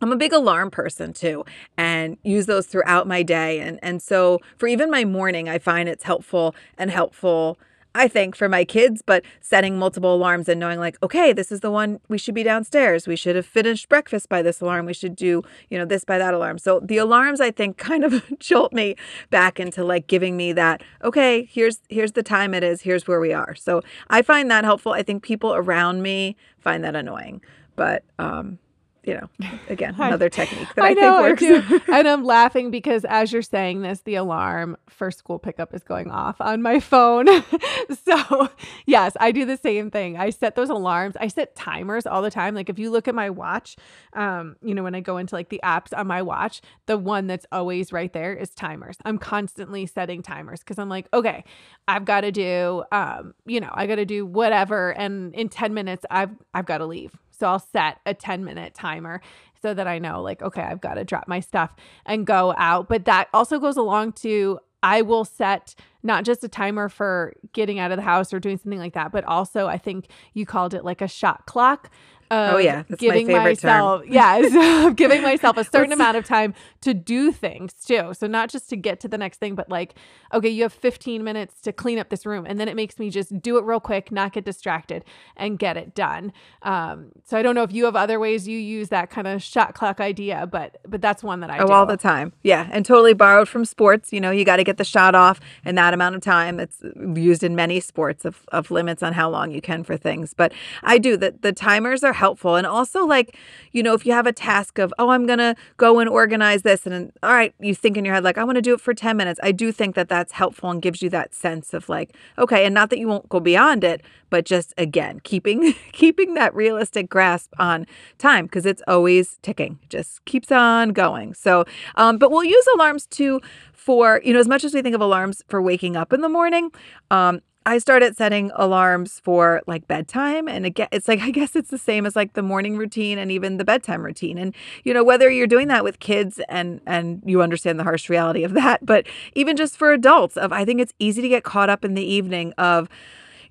I'm 0.01 0.11
a 0.11 0.17
big 0.17 0.33
alarm 0.33 0.71
person 0.71 1.13
too 1.13 1.45
and 1.77 2.17
use 2.23 2.45
those 2.45 2.67
throughout 2.67 3.07
my 3.07 3.23
day. 3.23 3.59
And 3.59 3.79
and 3.81 4.01
so 4.01 4.39
for 4.57 4.67
even 4.67 4.91
my 4.91 5.05
morning, 5.05 5.49
I 5.49 5.57
find 5.57 5.87
it's 5.87 6.03
helpful 6.03 6.55
and 6.77 6.91
helpful, 6.91 7.57
I 7.95 8.09
think, 8.09 8.35
for 8.35 8.49
my 8.49 8.65
kids, 8.65 9.01
but 9.01 9.23
setting 9.39 9.79
multiple 9.79 10.13
alarms 10.13 10.49
and 10.49 10.59
knowing 10.59 10.79
like, 10.79 11.01
okay, 11.01 11.31
this 11.31 11.49
is 11.51 11.61
the 11.61 11.71
one 11.71 11.99
we 12.09 12.17
should 12.17 12.35
be 12.35 12.43
downstairs. 12.43 13.07
We 13.07 13.15
should 13.15 13.37
have 13.37 13.45
finished 13.45 13.87
breakfast 13.87 14.27
by 14.27 14.41
this 14.41 14.59
alarm. 14.59 14.85
We 14.85 14.93
should 14.93 15.15
do, 15.15 15.43
you 15.69 15.77
know, 15.77 15.85
this 15.85 16.03
by 16.03 16.17
that 16.17 16.33
alarm. 16.33 16.57
So 16.57 16.81
the 16.81 16.97
alarms 16.97 17.39
I 17.39 17.51
think 17.51 17.77
kind 17.85 18.03
of 18.03 18.23
jolt 18.37 18.73
me 18.73 18.95
back 19.29 19.59
into 19.59 19.83
like 19.83 20.07
giving 20.07 20.35
me 20.35 20.51
that, 20.53 20.83
okay, 21.03 21.45
here's 21.45 21.79
here's 21.87 22.11
the 22.11 22.23
time 22.23 22.53
it 22.53 22.63
is, 22.63 22.81
here's 22.81 23.07
where 23.07 23.21
we 23.21 23.31
are. 23.31 23.55
So 23.55 23.81
I 24.09 24.21
find 24.21 24.51
that 24.51 24.65
helpful. 24.65 24.91
I 24.91 25.01
think 25.01 25.23
people 25.23 25.55
around 25.55 26.01
me 26.01 26.35
find 26.59 26.83
that 26.83 26.95
annoying. 26.95 27.41
But 27.77 28.03
um 28.19 28.59
you 29.05 29.13
know, 29.13 29.49
again, 29.69 29.95
another 29.99 30.29
technique 30.29 30.67
that 30.75 30.83
I, 30.83 30.89
I 30.89 30.93
know 30.93 31.23
I 31.23 31.35
think 31.35 31.41
works. 31.41 31.69
do. 31.69 31.81
and 31.93 32.07
I'm 32.07 32.23
laughing 32.23 32.71
because 32.71 33.05
as 33.05 33.31
you're 33.31 33.41
saying 33.41 33.81
this, 33.81 34.01
the 34.01 34.15
alarm 34.15 34.77
for 34.89 35.11
school 35.11 35.39
pickup 35.39 35.73
is 35.73 35.83
going 35.83 36.09
off 36.09 36.41
on 36.41 36.61
my 36.61 36.79
phone. 36.79 37.27
so, 38.05 38.49
yes, 38.85 39.15
I 39.19 39.31
do 39.31 39.45
the 39.45 39.57
same 39.57 39.91
thing. 39.91 40.17
I 40.17 40.31
set 40.31 40.55
those 40.55 40.69
alarms. 40.69 41.15
I 41.19 41.27
set 41.27 41.55
timers 41.55 42.07
all 42.07 42.21
the 42.21 42.31
time. 42.31 42.55
Like 42.55 42.69
if 42.69 42.79
you 42.79 42.89
look 42.89 43.07
at 43.07 43.15
my 43.15 43.29
watch, 43.29 43.75
um, 44.13 44.55
you 44.63 44.73
know, 44.73 44.83
when 44.83 44.95
I 44.95 45.01
go 45.01 45.17
into 45.17 45.35
like 45.35 45.49
the 45.49 45.61
apps 45.63 45.97
on 45.97 46.07
my 46.07 46.21
watch, 46.21 46.61
the 46.87 46.97
one 46.97 47.27
that's 47.27 47.45
always 47.51 47.93
right 47.93 48.11
there 48.11 48.33
is 48.33 48.49
timers. 48.49 48.97
I'm 49.05 49.19
constantly 49.19 49.85
setting 49.85 50.23
timers 50.23 50.61
because 50.61 50.79
I'm 50.79 50.89
like, 50.89 51.07
okay, 51.13 51.43
I've 51.87 52.05
got 52.05 52.21
to 52.21 52.31
do 52.31 52.83
um, 52.91 53.35
you 53.45 53.59
know, 53.59 53.71
I 53.73 53.85
got 53.85 53.95
to 53.95 54.05
do 54.05 54.25
whatever 54.25 54.91
and 54.91 55.33
in 55.35 55.49
10 55.49 55.73
minutes 55.73 56.05
I've 56.09 56.31
I've 56.53 56.65
got 56.65 56.79
to 56.79 56.85
leave. 56.85 57.15
So 57.37 57.47
I'll 57.47 57.59
set 57.59 57.99
a 58.05 58.13
10 58.13 58.43
minute 58.43 58.73
timer 58.73 59.21
so 59.61 59.73
that 59.73 59.87
I 59.87 59.99
know, 59.99 60.21
like, 60.21 60.41
okay, 60.41 60.61
I've 60.61 60.81
got 60.81 60.95
to 60.95 61.03
drop 61.03 61.27
my 61.27 61.39
stuff 61.39 61.75
and 62.05 62.25
go 62.25 62.53
out. 62.57 62.87
But 62.87 63.05
that 63.05 63.29
also 63.33 63.59
goes 63.59 63.77
along 63.77 64.13
to 64.13 64.59
I 64.83 65.01
will 65.01 65.25
set 65.25 65.73
not 66.03 66.23
just 66.25 66.43
a 66.43 66.47
timer 66.47 66.89
for 66.89 67.33
getting 67.53 67.79
out 67.79 67.89
of 67.91 67.97
the 67.97 68.03
house 68.03 68.31
or 68.31 68.39
doing 68.39 68.59
something 68.59 68.77
like 68.77 68.93
that, 68.93 69.11
but 69.11 69.23
also 69.23 69.65
I 69.65 69.79
think 69.79 70.07
you 70.35 70.45
called 70.45 70.75
it 70.75 70.85
like 70.85 71.01
a 71.01 71.07
shot 71.07 71.47
clock. 71.47 71.89
Oh, 72.31 72.57
yeah, 72.57 72.83
that's 72.89 73.05
my 73.07 73.17
giving 73.17 73.27
favorite 73.27 73.59
term. 73.59 73.69
myself, 73.69 74.03
yes, 74.09 74.93
giving 74.95 75.21
myself 75.21 75.57
a 75.57 75.63
certain 75.63 75.91
amount 75.91 76.17
of 76.17 76.25
time 76.25 76.53
to 76.81 76.93
do 76.93 77.31
things 77.31 77.73
too. 77.73 78.13
So 78.13 78.27
not 78.27 78.49
just 78.49 78.69
to 78.69 78.75
get 78.75 78.99
to 79.01 79.07
the 79.07 79.17
next 79.17 79.39
thing, 79.39 79.55
but 79.55 79.69
like, 79.69 79.95
okay, 80.33 80.49
you 80.49 80.63
have 80.63 80.73
15 80.73 81.23
minutes 81.23 81.61
to 81.61 81.71
clean 81.71 81.99
up 81.99 82.09
this 82.09 82.25
room, 82.25 82.45
and 82.47 82.59
then 82.59 82.67
it 82.67 82.75
makes 82.75 82.97
me 82.99 83.09
just 83.09 83.41
do 83.41 83.57
it 83.57 83.63
real 83.63 83.79
quick, 83.79 84.11
not 84.11 84.33
get 84.33 84.45
distracted, 84.45 85.05
and 85.37 85.59
get 85.59 85.77
it 85.77 85.93
done. 85.95 86.33
Um, 86.63 87.11
so 87.23 87.37
I 87.37 87.41
don't 87.41 87.55
know 87.55 87.63
if 87.63 87.71
you 87.71 87.85
have 87.85 87.95
other 87.95 88.19
ways 88.19 88.47
you 88.47 88.57
use 88.57 88.89
that 88.89 89.09
kind 89.09 89.27
of 89.27 89.43
shot 89.43 89.73
clock 89.75 89.99
idea, 89.99 90.47
but 90.51 90.77
but 90.87 91.01
that's 91.01 91.23
one 91.23 91.39
that 91.41 91.49
I 91.49 91.59
Oh, 91.59 91.67
do 91.67 91.73
all 91.73 91.85
the 91.85 91.97
time. 91.97 92.33
Yeah. 92.43 92.67
And 92.71 92.85
totally 92.85 93.13
borrowed 93.13 93.47
from 93.47 93.65
sports. 93.65 94.11
You 94.11 94.19
know, 94.21 94.31
you 94.31 94.43
got 94.45 94.57
to 94.57 94.63
get 94.63 94.77
the 94.77 94.83
shot 94.83 95.15
off 95.15 95.39
in 95.63 95.75
that 95.75 95.93
amount 95.93 96.15
of 96.15 96.21
time. 96.21 96.59
It's 96.59 96.81
used 97.15 97.43
in 97.43 97.55
many 97.55 97.79
sports 97.79 98.25
of, 98.25 98.45
of 98.51 98.71
limits 98.71 99.03
on 99.03 99.13
how 99.13 99.29
long 99.29 99.51
you 99.51 99.61
can 99.61 99.83
for 99.83 99.95
things. 99.97 100.33
But 100.33 100.53
I 100.83 100.97
do 100.97 101.17
that. 101.17 101.41
The 101.43 101.53
timers 101.53 102.03
are 102.03 102.13
helpful. 102.15 102.55
And 102.55 102.65
also, 102.65 103.05
like, 103.05 103.37
you 103.71 103.83
know, 103.83 103.93
if 103.93 104.05
you 104.05 104.13
have 104.13 104.25
a 104.25 104.33
task 104.33 104.79
of, 104.79 104.93
oh, 104.97 105.09
I'm 105.09 105.25
going 105.27 105.39
to 105.39 105.55
go 105.77 105.99
and 105.99 106.09
organize 106.09 106.63
this. 106.63 106.87
And 106.87 107.11
all 107.21 107.33
right, 107.33 107.53
you 107.59 107.75
think 107.75 107.97
in 107.97 108.05
your 108.05 108.15
head, 108.15 108.23
like, 108.23 108.37
I 108.37 108.43
want 108.43 108.55
to 108.55 108.61
do 108.61 108.73
it 108.73 108.81
for 108.81 108.93
10 108.93 109.15
minutes. 109.15 109.39
I 109.43 109.51
do 109.51 109.71
think 109.71 109.95
that 109.95 110.09
that's 110.09 110.31
helpful 110.31 110.71
and 110.71 110.81
gives 110.81 111.01
you 111.01 111.09
that 111.11 111.35
sense 111.35 111.73
of 111.73 111.87
like, 111.89 112.15
okay. 112.37 112.65
And 112.65 112.73
not 112.73 112.89
that 112.89 112.99
you 112.99 113.07
won't 113.07 113.29
go 113.29 113.39
beyond 113.39 113.83
it, 113.83 114.01
but 114.29 114.45
just 114.45 114.73
again, 114.77 115.19
keeping, 115.23 115.73
keeping 115.91 116.33
that 116.33 116.55
realistic 116.55 117.09
grasp 117.09 117.53
on 117.59 117.85
time 118.17 118.45
because 118.45 118.65
it's 118.65 118.81
always 118.87 119.37
ticking, 119.41 119.79
just 119.89 120.23
keeps 120.25 120.51
on 120.51 120.89
going. 120.89 121.33
So, 121.33 121.65
um, 121.95 122.17
but 122.17 122.31
we'll 122.31 122.43
use 122.43 122.67
alarms 122.75 123.05
too 123.05 123.41
for, 123.73 124.21
you 124.23 124.33
know, 124.33 124.39
as 124.39 124.47
much 124.47 124.63
as 124.63 124.73
we 124.73 124.81
think 124.81 124.95
of 124.95 125.01
alarms 125.01 125.43
for 125.47 125.61
waking 125.61 125.95
up 125.95 126.11
in 126.11 126.21
the 126.21 126.29
morning, 126.29 126.71
um, 127.11 127.41
I 127.67 127.79
started 127.79 128.15
setting 128.15 128.51
alarms 128.55 129.19
for 129.19 129.61
like 129.65 129.87
bedtime. 129.87 130.47
And 130.47 130.65
again, 130.65 130.87
it's 130.91 131.07
like, 131.07 131.19
I 131.23 131.31
guess 131.31 131.55
it's 131.55 131.69
the 131.69 131.77
same 131.77 132.05
as 132.05 132.15
like 132.15 132.33
the 132.33 132.41
morning 132.41 132.77
routine 132.77 133.17
and 133.17 133.31
even 133.31 133.57
the 133.57 133.65
bedtime 133.65 134.03
routine. 134.03 134.37
And, 134.37 134.55
you 134.83 134.93
know, 134.93 135.03
whether 135.03 135.29
you're 135.29 135.47
doing 135.47 135.67
that 135.69 135.83
with 135.83 135.99
kids 135.99 136.39
and, 136.49 136.81
and 136.85 137.21
you 137.25 137.41
understand 137.41 137.79
the 137.79 137.83
harsh 137.83 138.09
reality 138.09 138.43
of 138.43 138.53
that, 138.53 138.85
but 138.85 139.07
even 139.33 139.55
just 139.55 139.77
for 139.77 139.91
adults 139.91 140.37
of, 140.37 140.51
I 140.51 140.65
think 140.65 140.79
it's 140.79 140.93
easy 140.99 141.21
to 141.21 141.29
get 141.29 141.43
caught 141.43 141.69
up 141.69 141.83
in 141.83 141.95
the 141.95 142.05
evening 142.05 142.53
of, 142.57 142.89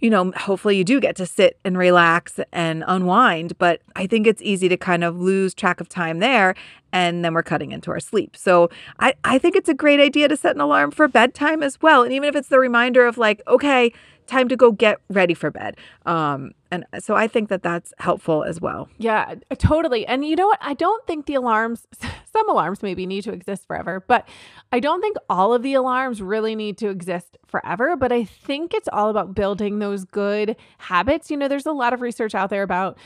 you 0.01 0.11
know, 0.11 0.33
hopefully 0.33 0.77
you 0.77 0.85
do 0.85 1.01
get 1.01 1.17
to 1.17 1.27
sit 1.27 1.59
and 1.65 1.79
relax 1.79 2.41
and 2.53 2.85
unwind, 2.87 3.57
but 3.59 3.81
I 3.97 4.07
think 4.07 4.27
it's 4.27 4.43
easy 4.43 4.69
to 4.69 4.77
kind 4.77 5.05
of 5.05 5.21
lose 5.21 5.55
track 5.55 5.81
of 5.81 5.89
time 5.89 6.19
there 6.19 6.55
and 6.93 7.25
then 7.25 7.35
we're 7.35 7.43
cutting 7.43 7.73
into 7.73 7.91
our 7.91 7.99
sleep. 7.99 8.37
So 8.37 8.71
I, 9.01 9.15
I 9.25 9.39
think 9.39 9.57
it's 9.57 9.69
a 9.69 9.75
great 9.75 9.99
idea 9.99 10.29
to 10.29 10.37
set 10.37 10.55
an 10.55 10.61
alarm 10.61 10.93
for 10.93 11.09
bedtime 11.09 11.63
as 11.63 11.83
well. 11.83 12.05
And 12.05 12.13
even 12.13 12.29
if 12.29 12.37
it's 12.37 12.49
the 12.49 12.61
reminder 12.61 13.05
of 13.05 13.19
like, 13.19 13.43
okay, 13.49 13.93
time 14.27 14.49
to 14.49 14.57
go 14.57 14.73
get 14.73 14.99
ready 15.09 15.35
for 15.35 15.51
bed. 15.51 15.77
Um, 16.07 16.53
and 16.71 16.85
so 16.99 17.15
I 17.15 17.29
think 17.29 17.49
that 17.51 17.63
that's 17.63 17.93
helpful 17.99 18.43
as 18.43 18.61
well. 18.61 18.89
Yeah, 18.99 19.35
uh, 19.51 19.55
totally. 19.57 20.07
And 20.07 20.25
you 20.25 20.35
know 20.35 20.47
what? 20.47 20.59
I 20.61 20.75
don't 20.75 21.07
think 21.07 21.27
the 21.27 21.35
alarms, 21.35 21.87
some 22.33 22.49
alarms 22.49 22.83
maybe 22.83 23.07
need 23.07 23.23
to 23.25 23.33
exist 23.33 23.67
forever, 23.67 24.05
but 24.07 24.27
I 24.73 24.81
don't 24.81 25.01
think 25.01 25.17
all 25.29 25.55
of 25.55 25.63
the 25.63 25.75
alarms 25.75 26.21
really 26.21 26.55
need 26.55 26.79
to 26.79 26.89
exist 26.89 27.37
forever. 27.47 27.97
But 27.97 28.13
I 28.13 28.25
think 28.25 28.75
it's 28.75 28.89
all 28.93 29.11
about 29.11 29.35
building 29.35 29.79
those 29.79 30.05
good 30.05 30.57
habits. 30.79 31.31
You 31.31 31.37
know, 31.37 31.49
there's 31.49 31.67
a 31.67 31.73
lot 31.73 31.93
of 31.93 32.01
research 32.01 32.35
out 32.35 32.51
there 32.51 32.63
about, 32.63 32.99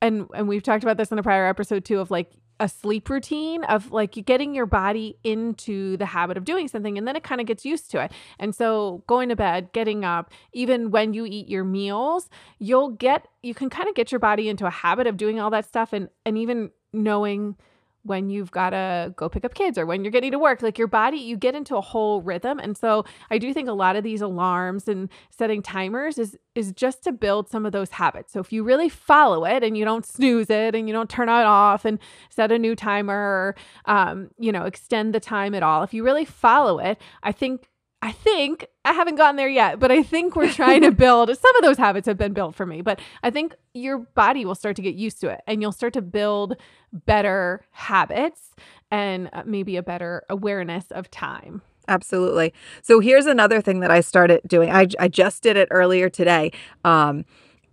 and 0.00 0.26
and 0.34 0.48
we've 0.48 0.62
talked 0.62 0.84
about 0.84 0.96
this 0.96 1.10
in 1.10 1.18
a 1.18 1.22
prior 1.22 1.46
episode 1.46 1.84
too, 1.84 2.00
of 2.00 2.10
like 2.10 2.30
a 2.60 2.68
sleep 2.68 3.08
routine 3.08 3.64
of 3.64 3.90
like 3.90 4.12
getting 4.26 4.54
your 4.54 4.66
body 4.66 5.16
into 5.24 5.96
the 5.96 6.06
habit 6.06 6.36
of 6.36 6.44
doing 6.44 6.68
something 6.68 6.96
and 6.98 7.08
then 7.08 7.16
it 7.16 7.24
kind 7.24 7.40
of 7.40 7.46
gets 7.46 7.64
used 7.64 7.90
to 7.90 8.04
it. 8.04 8.12
And 8.38 8.54
so 8.54 9.02
going 9.06 9.30
to 9.30 9.36
bed, 9.36 9.72
getting 9.72 10.04
up, 10.04 10.30
even 10.52 10.90
when 10.90 11.14
you 11.14 11.24
eat 11.26 11.48
your 11.48 11.64
meals, 11.64 12.28
you'll 12.58 12.90
get 12.90 13.26
you 13.42 13.54
can 13.54 13.70
kind 13.70 13.88
of 13.88 13.94
get 13.94 14.12
your 14.12 14.18
body 14.18 14.48
into 14.48 14.66
a 14.66 14.70
habit 14.70 15.06
of 15.06 15.16
doing 15.16 15.40
all 15.40 15.50
that 15.50 15.66
stuff 15.66 15.92
and 15.92 16.08
and 16.24 16.36
even 16.36 16.70
knowing 16.92 17.56
when 18.02 18.30
you've 18.30 18.50
got 18.50 18.70
to 18.70 19.12
go 19.16 19.28
pick 19.28 19.44
up 19.44 19.54
kids 19.54 19.76
or 19.78 19.86
when 19.86 20.04
you're 20.04 20.10
getting 20.10 20.32
to 20.32 20.38
work 20.38 20.62
like 20.62 20.78
your 20.78 20.88
body 20.88 21.18
you 21.18 21.36
get 21.36 21.54
into 21.54 21.76
a 21.76 21.80
whole 21.80 22.22
rhythm. 22.22 22.58
And 22.58 22.76
so 22.76 23.04
i 23.30 23.38
do 23.38 23.52
think 23.52 23.68
a 23.68 23.72
lot 23.72 23.96
of 23.96 24.04
these 24.04 24.20
alarms 24.20 24.88
and 24.88 25.08
setting 25.30 25.62
timers 25.62 26.18
is 26.18 26.36
is 26.54 26.72
just 26.72 27.04
to 27.04 27.12
build 27.12 27.48
some 27.48 27.64
of 27.64 27.72
those 27.72 27.90
habits. 27.90 28.32
So 28.32 28.40
if 28.40 28.52
you 28.52 28.64
really 28.64 28.88
follow 28.88 29.44
it 29.44 29.62
and 29.62 29.78
you 29.78 29.84
don't 29.84 30.04
snooze 30.04 30.50
it 30.50 30.74
and 30.74 30.88
you 30.88 30.92
don't 30.92 31.08
turn 31.08 31.28
it 31.28 31.32
off 31.32 31.84
and 31.84 31.98
set 32.28 32.50
a 32.50 32.58
new 32.58 32.74
timer 32.74 33.14
or 33.14 33.56
um, 33.84 34.30
you 34.38 34.52
know 34.52 34.64
extend 34.64 35.14
the 35.14 35.20
time 35.20 35.54
at 35.54 35.62
all 35.62 35.82
if 35.82 35.94
you 35.94 36.04
really 36.04 36.24
follow 36.24 36.78
it 36.78 37.00
i 37.22 37.32
think 37.32 37.68
I 38.02 38.12
think 38.12 38.66
I 38.84 38.92
haven't 38.92 39.16
gotten 39.16 39.36
there 39.36 39.48
yet, 39.48 39.78
but 39.78 39.92
I 39.92 40.02
think 40.02 40.34
we're 40.34 40.52
trying 40.52 40.82
to 40.82 40.90
build 40.92 41.36
some 41.36 41.56
of 41.56 41.62
those 41.62 41.76
habits 41.76 42.06
have 42.06 42.16
been 42.16 42.32
built 42.32 42.54
for 42.54 42.64
me, 42.64 42.80
but 42.80 42.98
I 43.22 43.30
think 43.30 43.54
your 43.74 43.98
body 43.98 44.44
will 44.44 44.54
start 44.54 44.76
to 44.76 44.82
get 44.82 44.94
used 44.94 45.20
to 45.20 45.28
it 45.28 45.40
and 45.46 45.60
you'll 45.60 45.72
start 45.72 45.92
to 45.94 46.02
build 46.02 46.56
better 46.92 47.62
habits 47.72 48.54
and 48.90 49.28
uh, 49.32 49.42
maybe 49.44 49.76
a 49.76 49.82
better 49.82 50.24
awareness 50.30 50.86
of 50.90 51.10
time. 51.10 51.60
Absolutely. 51.88 52.54
So 52.82 53.00
here's 53.00 53.26
another 53.26 53.60
thing 53.60 53.80
that 53.80 53.90
I 53.90 54.00
started 54.00 54.40
doing. 54.46 54.70
I, 54.70 54.86
I 54.98 55.08
just 55.08 55.42
did 55.42 55.56
it 55.56 55.68
earlier 55.70 56.08
today. 56.08 56.52
Um, 56.84 57.24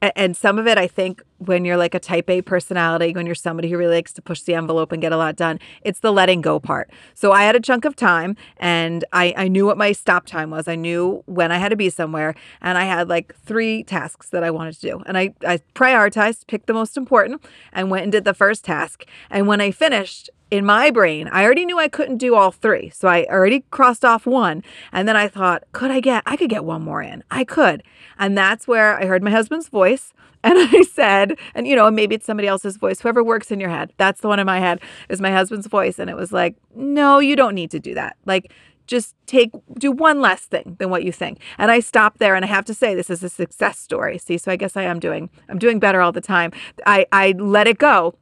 and 0.02 0.36
some 0.36 0.60
of 0.60 0.68
it, 0.68 0.78
I 0.78 0.88
think, 0.88 1.22
when 1.40 1.66
you're 1.66 1.78
like 1.78 1.94
a 1.94 2.00
type 2.00 2.30
A 2.30 2.42
personality, 2.42 3.14
when 3.14 3.26
you're 3.26 3.36
somebody 3.36 3.70
who 3.70 3.78
really 3.78 3.96
likes 3.96 4.14
to 4.14 4.22
push 4.22 4.42
the 4.42 4.56
envelope 4.56 4.92
and 4.92 5.02
get 5.02 5.12
a 5.12 5.18
lot 5.18 5.36
done, 5.36 5.60
it's 5.82 6.00
the 6.00 6.12
letting 6.12 6.42
go 6.42 6.60
part. 6.60 6.90
So 7.14 7.32
I 7.32 7.44
had 7.44 7.56
a 7.56 7.60
chunk 7.60 7.86
of 7.86 7.96
time 7.96 8.36
and 8.58 9.06
I, 9.14 9.34
I 9.38 9.48
knew 9.48 9.66
what 9.66 9.78
my 9.78 9.92
stop 9.92 10.26
time 10.26 10.50
was. 10.50 10.68
I 10.68 10.76
knew 10.76 11.24
when 11.26 11.52
I 11.52 11.58
had 11.58 11.70
to 11.70 11.76
be 11.76 11.90
somewhere. 11.90 12.36
And 12.62 12.78
I 12.78 12.86
had 12.86 13.10
like 13.10 13.36
three 13.36 13.84
tasks 13.84 14.30
that 14.30 14.44
I 14.44 14.52
wanted 14.52 14.76
to 14.76 14.82
do. 14.82 15.04
And 15.06 15.18
I, 15.18 15.34
I 15.46 15.60
prioritized, 15.76 16.48
picked 16.48 16.68
the 16.68 16.74
most 16.74 16.98
important, 16.98 17.44
and 17.72 17.92
went 17.92 18.04
and 18.04 18.12
did 18.12 18.26
the 18.26 18.34
first 18.34 18.66
task. 18.66 19.06
And 19.30 19.48
when 19.48 19.62
I 19.62 19.72
finished, 19.72 20.30
in 20.50 20.66
my 20.66 20.92
brain, 20.92 21.28
I 21.32 21.44
already 21.44 21.66
knew 21.66 21.78
I 21.78 21.88
couldn't 21.90 22.18
do 22.18 22.36
all 22.36 22.52
three. 22.52 22.90
So 22.90 23.08
I 23.08 23.26
already 23.26 23.66
crossed 23.70 24.06
off 24.06 24.26
one. 24.26 24.64
And 24.92 25.08
then 25.08 25.18
I 25.18 25.28
thought, 25.28 25.64
could 25.74 25.92
I 25.92 26.00
get, 26.00 26.24
I 26.26 26.38
could 26.38 26.50
get 26.50 26.64
one 26.64 26.84
more 26.84 27.02
in. 27.02 27.24
I 27.30 27.44
could. 27.44 27.84
And 28.18 28.38
that's 28.38 28.68
where 28.68 29.00
I 29.00 29.06
heard 29.06 29.24
my 29.24 29.32
husband's 29.32 29.70
voice. 29.70 30.14
And 30.44 30.58
I 30.58 30.84
said, 30.84 31.27
and 31.56 31.68
you 31.68 31.76
know, 31.76 31.90
maybe 31.90 32.16
it's 32.16 32.26
somebody 32.26 32.48
else's 32.48 32.78
voice, 32.78 33.02
whoever 33.02 33.24
works 33.24 33.52
in 33.52 33.60
your 33.60 33.70
head. 33.70 33.94
That's 33.98 34.22
the 34.22 34.28
one 34.28 34.40
in 34.40 34.46
my 34.46 34.60
head 34.60 34.80
is 35.10 35.22
my 35.22 35.32
husband's 35.32 35.68
voice. 35.68 36.00
And 36.00 36.10
it 36.10 36.16
was 36.16 36.32
like, 36.32 36.56
no, 36.76 37.20
you 37.20 37.36
don't 37.36 37.56
need 37.56 37.72
to 37.72 37.80
do 37.80 37.94
that. 37.96 38.18
Like, 38.26 38.52
just 38.88 39.16
take 39.26 39.52
do 39.78 39.92
one 39.92 40.22
less 40.22 40.46
thing 40.46 40.78
than 40.80 40.90
what 40.90 41.04
you 41.04 41.12
think 41.12 41.42
and 41.58 41.70
i 41.70 41.80
stopped 41.80 42.20
there 42.20 42.36
and 42.36 42.46
i 42.46 42.48
have 42.48 42.64
to 42.64 42.74
say 42.74 42.96
this 42.96 43.10
is 43.10 43.22
a 43.22 43.28
success 43.28 43.78
story 43.78 44.18
see 44.18 44.38
so 44.38 44.50
i 44.50 44.56
guess 44.56 44.78
i 44.78 44.82
am 44.82 44.98
doing 44.98 45.30
i'm 45.50 45.60
doing 45.60 45.78
better 45.78 46.02
all 46.02 46.14
the 46.14 46.22
time 46.22 46.52
i 46.86 47.06
i 47.12 47.34
let 47.38 47.68
it 47.68 47.78
go 47.78 48.16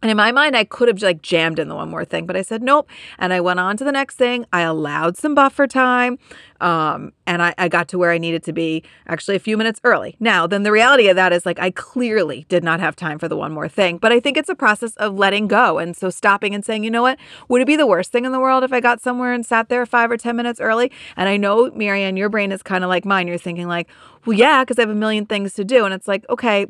and 0.00 0.12
in 0.12 0.16
my 0.16 0.30
mind, 0.30 0.56
I 0.56 0.62
could 0.62 0.86
have 0.86 1.02
like 1.02 1.22
jammed 1.22 1.58
in 1.58 1.68
the 1.68 1.74
one 1.74 1.90
more 1.90 2.04
thing, 2.04 2.24
but 2.24 2.36
I 2.36 2.42
said 2.42 2.62
nope. 2.62 2.88
And 3.18 3.32
I 3.32 3.40
went 3.40 3.58
on 3.58 3.76
to 3.78 3.84
the 3.84 3.90
next 3.90 4.14
thing. 4.14 4.46
I 4.52 4.62
allowed 4.62 5.16
some 5.16 5.34
buffer 5.34 5.66
time. 5.66 6.18
Um, 6.60 7.12
and 7.26 7.42
I, 7.42 7.54
I 7.58 7.68
got 7.68 7.88
to 7.88 7.98
where 7.98 8.10
I 8.10 8.18
needed 8.18 8.42
to 8.44 8.52
be 8.52 8.82
actually 9.06 9.36
a 9.36 9.40
few 9.40 9.56
minutes 9.56 9.80
early. 9.84 10.16
Now, 10.18 10.46
then 10.46 10.62
the 10.62 10.72
reality 10.72 11.08
of 11.08 11.16
that 11.16 11.32
is 11.32 11.44
like 11.44 11.58
I 11.58 11.70
clearly 11.70 12.46
did 12.48 12.62
not 12.62 12.80
have 12.80 12.96
time 12.96 13.18
for 13.18 13.28
the 13.28 13.36
one 13.36 13.52
more 13.52 13.68
thing, 13.68 13.98
but 13.98 14.12
I 14.12 14.20
think 14.20 14.36
it's 14.36 14.48
a 14.48 14.54
process 14.54 14.94
of 14.96 15.16
letting 15.16 15.48
go. 15.48 15.78
And 15.78 15.96
so 15.96 16.10
stopping 16.10 16.54
and 16.54 16.64
saying, 16.64 16.84
you 16.84 16.90
know 16.90 17.02
what, 17.02 17.18
would 17.48 17.60
it 17.60 17.66
be 17.66 17.76
the 17.76 17.86
worst 17.86 18.12
thing 18.12 18.24
in 18.24 18.32
the 18.32 18.40
world 18.40 18.64
if 18.64 18.72
I 18.72 18.80
got 18.80 19.00
somewhere 19.00 19.32
and 19.32 19.44
sat 19.44 19.68
there 19.68 19.84
five 19.86 20.10
or 20.10 20.16
10 20.16 20.36
minutes 20.36 20.60
early? 20.60 20.92
And 21.16 21.28
I 21.28 21.36
know, 21.36 21.70
Marianne, 21.74 22.16
your 22.16 22.28
brain 22.28 22.52
is 22.52 22.62
kind 22.62 22.84
of 22.84 22.88
like 22.88 23.04
mine. 23.04 23.28
You're 23.28 23.38
thinking 23.38 23.68
like, 23.68 23.88
well, 24.26 24.36
yeah, 24.36 24.62
because 24.62 24.78
I 24.78 24.82
have 24.82 24.90
a 24.90 24.94
million 24.94 25.26
things 25.26 25.54
to 25.54 25.64
do. 25.64 25.84
And 25.84 25.94
it's 25.94 26.08
like, 26.08 26.24
okay, 26.28 26.66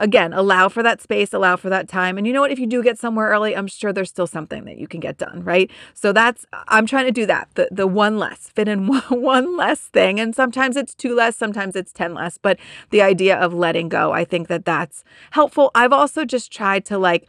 again, 0.00 0.32
allow 0.32 0.68
for 0.68 0.82
that 0.82 1.00
space, 1.00 1.32
allow 1.32 1.54
for 1.54 1.68
that 1.68 1.86
time. 1.86 2.18
And 2.18 2.26
you 2.26 2.32
know 2.32 2.40
what? 2.40 2.50
If 2.50 2.58
you 2.58 2.66
do 2.66 2.82
get 2.82 2.98
somewhere 2.98 3.28
early, 3.28 3.54
I'm 3.54 3.68
sure 3.68 3.92
there's 3.92 4.08
still 4.08 4.26
something 4.26 4.64
that 4.64 4.78
you 4.78 4.88
can 4.88 4.98
get 4.98 5.18
done, 5.18 5.44
right? 5.44 5.70
So 5.94 6.12
that's 6.12 6.44
I'm 6.68 6.86
trying 6.86 7.04
to 7.04 7.12
do 7.12 7.26
that. 7.26 7.48
The 7.54 7.68
the 7.70 7.86
one 7.86 8.18
less, 8.18 8.48
fit 8.48 8.66
in 8.66 8.88
one, 8.88 9.02
one 9.10 9.56
less 9.56 9.80
thing. 9.80 10.18
And 10.18 10.34
sometimes 10.34 10.76
it's 10.76 10.94
two 10.94 11.14
less, 11.14 11.36
sometimes 11.36 11.76
it's 11.76 11.92
10 11.92 12.14
less, 12.14 12.38
but 12.38 12.58
the 12.88 13.02
idea 13.02 13.38
of 13.38 13.54
letting 13.54 13.88
go, 13.88 14.12
I 14.12 14.24
think 14.24 14.48
that 14.48 14.64
that's 14.64 15.04
helpful. 15.32 15.70
I've 15.74 15.92
also 15.92 16.24
just 16.24 16.50
tried 16.50 16.84
to 16.86 16.98
like 16.98 17.28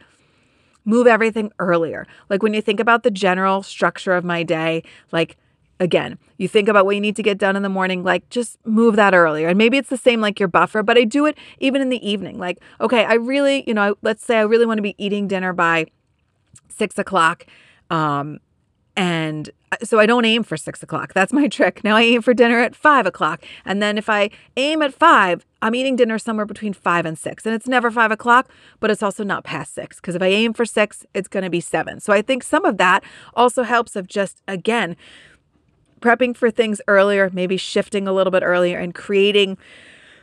move 0.84 1.06
everything 1.06 1.52
earlier. 1.58 2.06
Like 2.28 2.42
when 2.42 2.54
you 2.54 2.62
think 2.62 2.80
about 2.80 3.02
the 3.02 3.10
general 3.10 3.62
structure 3.62 4.14
of 4.14 4.24
my 4.24 4.42
day, 4.42 4.82
like 5.12 5.36
again, 5.80 6.18
you 6.38 6.48
think 6.48 6.68
about 6.68 6.84
what 6.84 6.94
you 6.94 7.00
need 7.00 7.16
to 7.16 7.22
get 7.22 7.38
done 7.38 7.56
in 7.56 7.62
the 7.62 7.68
morning, 7.68 8.04
like 8.04 8.28
just 8.30 8.58
move 8.66 8.96
that 8.96 9.14
earlier. 9.14 9.48
And 9.48 9.58
maybe 9.58 9.78
it's 9.78 9.88
the 9.88 9.96
same 9.96 10.20
like 10.20 10.38
your 10.38 10.48
buffer, 10.48 10.82
but 10.82 10.96
I 10.96 11.04
do 11.04 11.26
it 11.26 11.36
even 11.58 11.80
in 11.80 11.88
the 11.88 12.08
evening. 12.08 12.38
Like, 12.38 12.58
okay, 12.80 13.04
I 13.04 13.14
really, 13.14 13.64
you 13.66 13.74
know, 13.74 13.96
let's 14.02 14.24
say 14.24 14.38
I 14.38 14.42
really 14.42 14.66
want 14.66 14.78
to 14.78 14.82
be 14.82 14.94
eating 14.98 15.28
dinner 15.28 15.52
by 15.52 15.86
six 16.68 16.98
o'clock. 16.98 17.46
Um, 17.90 18.38
and 18.96 19.50
so 19.82 19.98
I 19.98 20.06
don't 20.06 20.24
aim 20.24 20.42
for 20.42 20.56
six 20.56 20.82
o'clock. 20.82 21.12
That's 21.14 21.32
my 21.32 21.48
trick. 21.48 21.82
Now 21.82 21.96
I 21.96 22.02
aim 22.02 22.22
for 22.22 22.34
dinner 22.34 22.58
at 22.60 22.74
five 22.74 23.06
o'clock. 23.06 23.42
And 23.64 23.82
then 23.82 23.98
if 23.98 24.08
I 24.08 24.30
aim 24.56 24.82
at 24.82 24.92
five, 24.92 25.46
I'm 25.62 25.74
eating 25.74 25.96
dinner 25.96 26.18
somewhere 26.18 26.46
between 26.46 26.72
five 26.72 27.06
and 27.06 27.18
six. 27.18 27.46
And 27.46 27.54
it's 27.54 27.66
never 27.66 27.90
five 27.90 28.10
o'clock, 28.10 28.50
but 28.80 28.90
it's 28.90 29.02
also 29.02 29.24
not 29.24 29.44
past 29.44 29.74
six. 29.74 29.96
Because 29.96 30.14
if 30.14 30.22
I 30.22 30.26
aim 30.26 30.52
for 30.52 30.64
six, 30.64 31.06
it's 31.14 31.28
going 31.28 31.44
to 31.44 31.50
be 31.50 31.60
seven. 31.60 32.00
So 32.00 32.12
I 32.12 32.22
think 32.22 32.42
some 32.42 32.64
of 32.64 32.76
that 32.78 33.02
also 33.34 33.62
helps 33.62 33.96
of 33.96 34.06
just, 34.06 34.42
again, 34.46 34.96
prepping 36.02 36.36
for 36.36 36.50
things 36.50 36.80
earlier, 36.88 37.30
maybe 37.32 37.56
shifting 37.56 38.06
a 38.06 38.12
little 38.12 38.30
bit 38.30 38.42
earlier 38.42 38.78
and 38.78 38.94
creating 38.94 39.56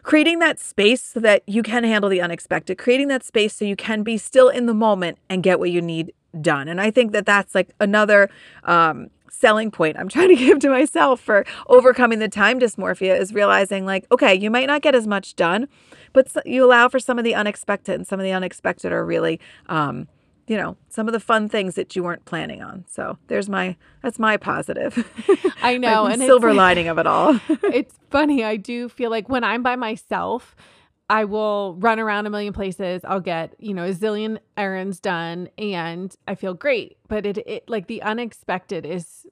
creating 0.04 0.40
that 0.40 0.60
space 0.60 1.04
so 1.04 1.20
that 1.20 1.44
you 1.46 1.62
can 1.62 1.84
handle 1.84 2.10
the 2.10 2.22
unexpected, 2.22 2.78
creating 2.78 3.10
that 3.10 3.24
space 3.24 3.56
so 3.56 3.66
you 3.66 3.76
can 3.76 4.02
be 4.02 4.18
still 4.18 4.50
in 4.50 4.66
the 4.66 4.74
moment 4.74 5.18
and 5.30 5.44
get 5.44 5.60
what 5.60 5.70
you 5.70 5.82
need 5.82 6.14
done. 6.42 6.68
And 6.68 6.80
I 6.80 6.90
think 6.90 7.12
that 7.12 7.26
that's 7.26 7.54
like 7.54 7.70
another 7.80 8.30
um, 8.64 9.10
selling 9.30 9.72
point 9.72 9.98
I'm 9.98 10.10
trying 10.16 10.30
to 10.30 10.36
give 10.36 10.60
to 10.60 10.70
myself 10.70 11.20
for 11.20 11.46
overcoming 11.68 12.20
the 12.20 12.28
time 12.28 12.60
dysmorphia 12.60 13.20
is 13.20 13.34
realizing 13.34 13.86
like, 13.86 14.06
okay, 14.12 14.34
you 14.34 14.50
might 14.50 14.68
not 14.68 14.82
get 14.82 14.96
as 14.96 15.08
much 15.08 15.36
done, 15.36 15.68
but 16.14 16.32
you 16.46 16.66
allow 16.66 16.88
for 16.90 17.00
some 17.00 17.18
of 17.18 17.24
the 17.24 17.36
unexpected, 17.36 17.96
and 17.96 18.08
some 18.08 18.20
of 18.20 18.24
the 18.24 18.32
unexpected 18.32 18.92
are 18.92 19.06
really 19.06 19.40
um, 19.68 20.08
you 20.50 20.58
know 20.58 20.76
some 20.90 21.08
of 21.08 21.14
the 21.14 21.20
fun 21.20 21.48
things 21.48 21.76
that 21.76 21.96
you 21.96 22.04
weren't 22.04 22.26
planning 22.26 22.62
on. 22.62 22.84
So 22.90 23.18
there's 23.28 23.48
my 23.48 23.78
that's 24.02 24.18
my 24.18 24.36
positive. 24.36 25.08
I 25.62 25.78
know 25.86 26.08
and 26.08 26.20
silver 26.20 26.54
lining 26.66 26.88
of 26.88 26.98
it 26.98 27.06
all. 27.08 27.40
It's 27.64 27.96
funny 28.10 28.44
i 28.44 28.56
do 28.56 28.90
feel 28.90 29.12
like 29.12 29.30
when 29.30 29.44
i'm 29.44 29.62
by 29.62 29.76
myself 29.76 30.56
i 31.12 31.24
will 31.24 31.76
run 31.76 32.00
around 32.00 32.26
a 32.26 32.30
million 32.32 32.54
places 32.54 33.02
i'll 33.08 33.20
get 33.20 33.54
you 33.60 33.72
know 33.72 33.86
a 33.86 33.94
zillion 33.94 34.40
errands 34.58 35.00
done 35.00 35.48
and 35.58 36.16
i 36.28 36.34
feel 36.34 36.56
great. 36.56 36.98
But 37.08 37.28
it, 37.28 37.38
it 37.38 37.70
like 37.70 37.86
the 37.86 38.02
unexpected 38.02 38.86
is 38.86 39.28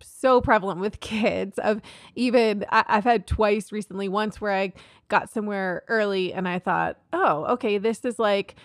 so 0.00 0.40
prevalent 0.40 0.80
with 0.80 0.98
kids 1.00 1.58
of 1.58 1.82
even 2.14 2.64
I, 2.70 2.84
i've 2.88 3.04
had 3.04 3.26
twice 3.26 3.70
recently 3.70 4.08
once 4.08 4.40
where 4.40 4.52
i 4.52 4.72
got 5.08 5.30
somewhere 5.30 5.84
early 5.88 6.32
and 6.32 6.48
i 6.48 6.58
thought 6.58 6.98
oh 7.12 7.44
okay 7.52 7.78
this 7.78 8.04
is 8.04 8.18
like 8.18 8.56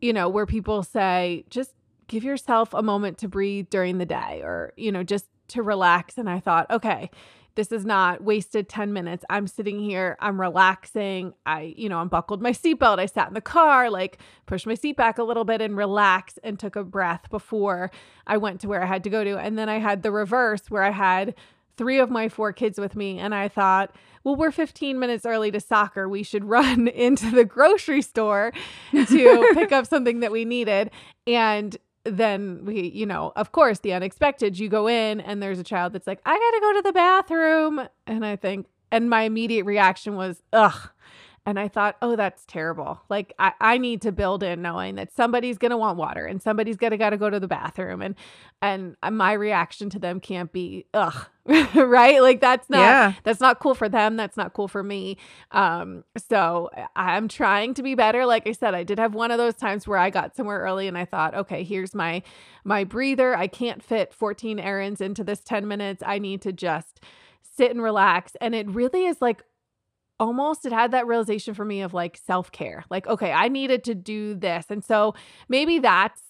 you 0.00 0.12
know, 0.12 0.28
where 0.28 0.46
people 0.46 0.82
say, 0.82 1.44
just 1.50 1.74
give 2.06 2.24
yourself 2.24 2.72
a 2.74 2.82
moment 2.82 3.18
to 3.18 3.28
breathe 3.28 3.68
during 3.70 3.98
the 3.98 4.06
day 4.06 4.40
or, 4.42 4.72
you 4.76 4.90
know, 4.90 5.02
just 5.02 5.26
to 5.48 5.62
relax. 5.62 6.18
And 6.18 6.28
I 6.28 6.40
thought, 6.40 6.70
okay, 6.70 7.10
this 7.58 7.72
is 7.72 7.84
not 7.84 8.22
wasted 8.22 8.68
10 8.68 8.92
minutes. 8.92 9.24
I'm 9.28 9.48
sitting 9.48 9.80
here, 9.80 10.16
I'm 10.20 10.40
relaxing. 10.40 11.34
I, 11.44 11.74
you 11.76 11.88
know, 11.88 12.00
unbuckled 12.00 12.40
my 12.40 12.52
seatbelt. 12.52 13.00
I 13.00 13.06
sat 13.06 13.26
in 13.26 13.34
the 13.34 13.40
car, 13.40 13.90
like 13.90 14.18
pushed 14.46 14.64
my 14.64 14.74
seat 14.74 14.96
back 14.96 15.18
a 15.18 15.24
little 15.24 15.44
bit 15.44 15.60
and 15.60 15.76
relaxed 15.76 16.38
and 16.44 16.56
took 16.58 16.76
a 16.76 16.84
breath 16.84 17.28
before 17.30 17.90
I 18.28 18.36
went 18.36 18.60
to 18.60 18.68
where 18.68 18.82
I 18.82 18.86
had 18.86 19.02
to 19.04 19.10
go 19.10 19.24
to. 19.24 19.36
And 19.38 19.58
then 19.58 19.68
I 19.68 19.78
had 19.78 20.04
the 20.04 20.12
reverse 20.12 20.70
where 20.70 20.84
I 20.84 20.90
had 20.90 21.34
three 21.78 21.98
of 21.98 22.10
my 22.10 22.28
four 22.28 22.52
kids 22.52 22.78
with 22.78 22.96
me. 22.96 23.18
And 23.18 23.34
I 23.34 23.48
thought, 23.48 23.94
well, 24.24 24.36
we're 24.36 24.50
15 24.50 24.98
minutes 24.98 25.24
early 25.24 25.50
to 25.52 25.60
soccer. 25.60 26.08
We 26.08 26.22
should 26.22 26.44
run 26.56 26.88
into 26.88 27.30
the 27.30 27.44
grocery 27.44 28.02
store 28.02 28.52
to 28.92 29.50
pick 29.54 29.72
up 29.72 29.86
something 29.86 30.20
that 30.20 30.32
we 30.32 30.44
needed. 30.44 30.90
And 31.26 31.76
then 32.04 32.64
we, 32.64 32.88
you 32.88 33.06
know, 33.06 33.32
of 33.36 33.52
course, 33.52 33.78
the 33.78 33.92
unexpected, 33.92 34.58
you 34.58 34.68
go 34.68 34.86
in 34.88 35.20
and 35.20 35.42
there's 35.42 35.58
a 35.58 35.64
child 35.64 35.92
that's 35.92 36.06
like, 36.06 36.20
I 36.26 36.32
got 36.32 36.50
to 36.56 36.60
go 36.60 36.72
to 36.74 36.82
the 36.82 36.92
bathroom. 36.92 37.88
And 38.06 38.26
I 38.26 38.36
think, 38.36 38.66
and 38.90 39.08
my 39.08 39.22
immediate 39.22 39.64
reaction 39.64 40.16
was, 40.16 40.42
ugh, 40.52 40.90
and 41.48 41.58
I 41.58 41.66
thought, 41.66 41.96
oh, 42.02 42.14
that's 42.14 42.44
terrible. 42.44 43.00
Like 43.08 43.32
I, 43.38 43.54
I 43.58 43.78
need 43.78 44.02
to 44.02 44.12
build 44.12 44.42
in 44.42 44.60
knowing 44.60 44.96
that 44.96 45.14
somebody's 45.14 45.56
gonna 45.56 45.78
want 45.78 45.96
water 45.96 46.26
and 46.26 46.42
somebody's 46.42 46.76
gonna 46.76 46.98
gotta 46.98 47.16
go 47.16 47.30
to 47.30 47.40
the 47.40 47.48
bathroom. 47.48 48.02
And 48.02 48.16
and 48.60 48.96
my 49.12 49.32
reaction 49.32 49.88
to 49.90 49.98
them 49.98 50.20
can't 50.20 50.52
be, 50.52 50.84
ugh, 50.92 51.26
right? 51.74 52.20
Like 52.20 52.42
that's 52.42 52.68
not 52.68 52.80
yeah. 52.80 53.14
that's 53.22 53.40
not 53.40 53.60
cool 53.60 53.74
for 53.74 53.88
them. 53.88 54.16
That's 54.16 54.36
not 54.36 54.52
cool 54.52 54.68
for 54.68 54.82
me. 54.82 55.16
Um, 55.50 56.04
so 56.28 56.68
I'm 56.94 57.28
trying 57.28 57.72
to 57.74 57.82
be 57.82 57.94
better. 57.94 58.26
Like 58.26 58.46
I 58.46 58.52
said, 58.52 58.74
I 58.74 58.82
did 58.82 58.98
have 58.98 59.14
one 59.14 59.30
of 59.30 59.38
those 59.38 59.54
times 59.54 59.88
where 59.88 59.98
I 59.98 60.10
got 60.10 60.36
somewhere 60.36 60.58
early 60.58 60.86
and 60.86 60.98
I 60.98 61.06
thought, 61.06 61.34
okay, 61.34 61.64
here's 61.64 61.94
my 61.94 62.22
my 62.62 62.84
breather. 62.84 63.34
I 63.34 63.46
can't 63.46 63.82
fit 63.82 64.12
14 64.12 64.58
errands 64.58 65.00
into 65.00 65.24
this 65.24 65.40
10 65.40 65.66
minutes. 65.66 66.02
I 66.04 66.18
need 66.18 66.42
to 66.42 66.52
just 66.52 67.00
sit 67.56 67.70
and 67.70 67.82
relax. 67.82 68.36
And 68.38 68.54
it 68.54 68.68
really 68.68 69.06
is 69.06 69.22
like 69.22 69.44
almost 70.20 70.66
it 70.66 70.72
had 70.72 70.90
that 70.92 71.06
realization 71.06 71.54
for 71.54 71.64
me 71.64 71.82
of 71.82 71.94
like 71.94 72.16
self-care. 72.16 72.84
Like, 72.90 73.06
okay, 73.06 73.32
I 73.32 73.48
needed 73.48 73.84
to 73.84 73.94
do 73.94 74.34
this. 74.34 74.66
And 74.70 74.84
so 74.84 75.14
maybe 75.48 75.78
that's 75.78 76.20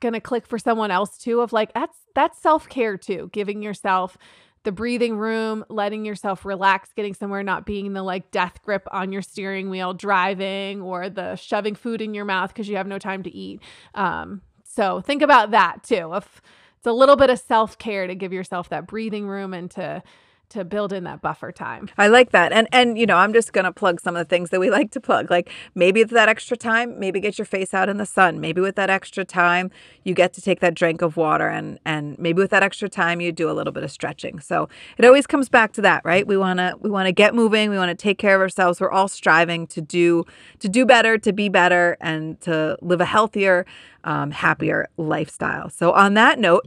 going 0.00 0.14
to 0.14 0.20
click 0.20 0.46
for 0.46 0.58
someone 0.58 0.90
else 0.90 1.18
too 1.18 1.40
of 1.40 1.52
like 1.52 1.72
that's 1.74 1.98
that's 2.14 2.40
self-care 2.40 2.96
too, 2.96 3.30
giving 3.32 3.62
yourself 3.62 4.16
the 4.64 4.72
breathing 4.72 5.16
room, 5.16 5.64
letting 5.68 6.04
yourself 6.04 6.44
relax, 6.44 6.92
getting 6.92 7.14
somewhere, 7.14 7.42
not 7.42 7.64
being 7.64 7.92
the 7.92 8.02
like 8.02 8.30
death 8.30 8.60
grip 8.62 8.86
on 8.90 9.12
your 9.12 9.22
steering 9.22 9.70
wheel, 9.70 9.94
driving, 9.94 10.82
or 10.82 11.08
the 11.08 11.36
shoving 11.36 11.74
food 11.74 12.02
in 12.02 12.14
your 12.14 12.24
mouth 12.24 12.50
because 12.50 12.68
you 12.68 12.76
have 12.76 12.86
no 12.86 12.98
time 12.98 13.22
to 13.22 13.30
eat. 13.30 13.60
Um, 13.94 14.42
so 14.64 15.00
think 15.00 15.22
about 15.22 15.52
that 15.52 15.82
too. 15.82 16.12
If 16.14 16.42
it's 16.76 16.86
a 16.86 16.92
little 16.92 17.16
bit 17.16 17.30
of 17.30 17.38
self 17.38 17.78
care 17.78 18.06
to 18.06 18.14
give 18.14 18.32
yourself 18.32 18.68
that 18.68 18.86
breathing 18.86 19.26
room 19.26 19.54
and 19.54 19.70
to 19.72 20.02
to 20.50 20.64
build 20.64 20.92
in 20.92 21.04
that 21.04 21.20
buffer 21.20 21.52
time. 21.52 21.88
I 21.98 22.08
like 22.08 22.30
that. 22.30 22.52
And 22.52 22.68
and 22.72 22.98
you 22.98 23.06
know, 23.06 23.16
I'm 23.16 23.32
just 23.32 23.52
going 23.52 23.64
to 23.64 23.72
plug 23.72 24.00
some 24.00 24.16
of 24.16 24.20
the 24.20 24.28
things 24.28 24.50
that 24.50 24.60
we 24.60 24.70
like 24.78 24.90
to 24.92 25.00
plug. 25.00 25.30
Like 25.30 25.50
maybe 25.74 26.00
with 26.00 26.10
that 26.10 26.28
extra 26.28 26.56
time, 26.56 26.98
maybe 26.98 27.20
get 27.20 27.38
your 27.38 27.44
face 27.44 27.74
out 27.74 27.88
in 27.88 27.98
the 27.98 28.06
sun. 28.06 28.40
Maybe 28.40 28.60
with 28.60 28.76
that 28.76 28.90
extra 28.90 29.24
time, 29.24 29.70
you 30.04 30.14
get 30.14 30.32
to 30.34 30.40
take 30.42 30.60
that 30.60 30.74
drink 30.74 31.02
of 31.02 31.16
water 31.16 31.48
and 31.48 31.78
and 31.84 32.18
maybe 32.18 32.40
with 32.40 32.50
that 32.50 32.62
extra 32.62 32.88
time 32.88 33.20
you 33.20 33.32
do 33.32 33.50
a 33.50 33.52
little 33.52 33.72
bit 33.72 33.82
of 33.82 33.90
stretching. 33.90 34.40
So 34.40 34.68
it 34.96 35.04
always 35.04 35.26
comes 35.26 35.48
back 35.48 35.72
to 35.74 35.82
that, 35.82 36.04
right? 36.04 36.26
We 36.26 36.36
want 36.36 36.58
to 36.58 36.74
we 36.80 36.90
want 36.90 37.06
to 37.06 37.12
get 37.12 37.34
moving, 37.34 37.70
we 37.70 37.76
want 37.76 37.90
to 37.90 38.02
take 38.02 38.18
care 38.18 38.34
of 38.34 38.40
ourselves. 38.40 38.80
We're 38.80 38.90
all 38.90 39.08
striving 39.08 39.66
to 39.68 39.80
do 39.80 40.24
to 40.60 40.68
do 40.68 40.86
better, 40.86 41.18
to 41.18 41.32
be 41.32 41.48
better 41.48 41.96
and 42.00 42.40
to 42.42 42.76
live 42.80 43.00
a 43.00 43.04
healthier, 43.04 43.66
um, 44.04 44.30
happier 44.30 44.88
lifestyle. 44.96 45.70
So 45.70 45.92
on 45.92 46.14
that 46.14 46.38
note, 46.38 46.66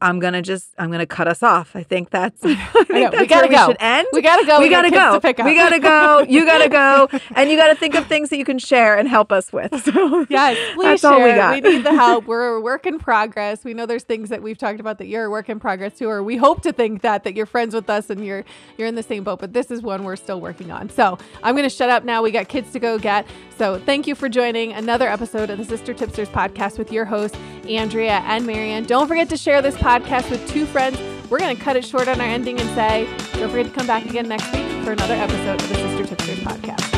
I'm 0.00 0.20
gonna 0.20 0.42
just 0.42 0.74
I'm 0.78 0.90
gonna 0.90 1.06
cut 1.06 1.26
us 1.28 1.42
off. 1.42 1.74
I 1.74 1.82
think 1.82 2.10
that's, 2.10 2.38
I 2.44 2.54
think 2.54 2.90
know, 2.90 3.10
that's 3.10 3.20
we 3.20 3.26
gotta 3.26 3.48
go. 3.48 3.66
we 3.68 3.72
should 3.72 3.76
end. 3.80 4.06
We 4.12 4.20
gotta 4.22 4.46
go. 4.46 4.58
We, 4.58 4.64
We 4.64 4.70
got 4.70 4.82
gotta 4.84 4.90
kids 4.90 5.00
go. 5.02 5.14
to 5.14 5.20
pick 5.20 5.40
up. 5.40 5.46
We 5.46 5.54
gotta 5.54 5.78
go. 5.78 6.26
You 6.30 6.44
gotta 6.46 6.68
go, 6.68 7.08
and 7.34 7.50
you 7.50 7.56
gotta 7.56 7.74
think 7.74 7.94
of 7.94 8.06
things 8.06 8.28
that 8.30 8.36
you 8.38 8.44
can 8.44 8.58
share 8.58 8.96
and 8.98 9.08
help 9.08 9.32
us 9.32 9.52
with. 9.52 9.82
So 9.84 10.26
Yes, 10.30 10.56
please 10.74 10.84
That's 10.84 11.00
share. 11.02 11.12
all 11.12 11.22
we 11.22 11.32
got. 11.34 11.62
need 11.62 11.84
the 11.84 11.92
help. 11.94 12.26
We're 12.26 12.56
a 12.56 12.60
work 12.60 12.86
in 12.86 12.98
progress. 12.98 13.64
We 13.64 13.74
know 13.74 13.86
there's 13.86 14.04
things 14.04 14.28
that 14.28 14.42
we've 14.42 14.58
talked 14.58 14.80
about 14.80 14.98
that 14.98 15.06
you're 15.06 15.24
a 15.24 15.30
work 15.30 15.48
in 15.48 15.58
progress 15.60 15.98
too, 15.98 16.08
or 16.08 16.22
we 16.22 16.36
hope 16.36 16.62
to 16.62 16.72
think 16.72 17.02
that 17.02 17.24
that 17.24 17.34
you're 17.34 17.46
friends 17.46 17.74
with 17.74 17.88
us 17.88 18.10
and 18.10 18.24
you're 18.24 18.44
you're 18.76 18.86
in 18.88 18.94
the 18.94 19.02
same 19.02 19.24
boat. 19.24 19.40
But 19.40 19.52
this 19.52 19.70
is 19.70 19.82
one 19.82 20.04
we're 20.04 20.16
still 20.16 20.40
working 20.40 20.70
on. 20.70 20.90
So 20.90 21.18
I'm 21.42 21.56
gonna 21.56 21.70
shut 21.70 21.88
up 21.90 22.04
now. 22.04 22.22
We 22.22 22.30
got 22.30 22.48
kids 22.48 22.70
to 22.72 22.78
go 22.78 22.98
get. 22.98 23.26
So 23.56 23.78
thank 23.78 24.06
you 24.06 24.14
for 24.14 24.28
joining 24.28 24.72
another 24.72 25.08
episode 25.08 25.50
of 25.50 25.58
the 25.58 25.64
Sister 25.64 25.92
Tipsters 25.94 26.28
podcast 26.28 26.78
with 26.78 26.90
your 26.92 27.04
hosts 27.04 27.36
Andrea 27.68 28.22
and 28.26 28.46
Marianne. 28.46 28.84
Don't 28.84 29.06
forget 29.06 29.28
to 29.30 29.36
share 29.36 29.60
this 29.62 29.69
podcast 29.76 30.30
with 30.30 30.46
two 30.48 30.66
friends. 30.66 30.98
We're 31.30 31.38
gonna 31.38 31.56
cut 31.56 31.76
it 31.76 31.84
short 31.84 32.08
on 32.08 32.20
our 32.20 32.26
ending 32.26 32.60
and 32.60 32.68
say, 32.70 33.06
don't 33.38 33.50
forget 33.50 33.66
to 33.66 33.72
come 33.72 33.86
back 33.86 34.04
again 34.06 34.28
next 34.28 34.52
week 34.52 34.66
for 34.84 34.92
another 34.92 35.14
episode 35.14 35.60
of 35.60 35.68
the 35.68 35.74
Sister 35.74 36.06
Tipsters 36.14 36.38
podcast. 36.40 36.89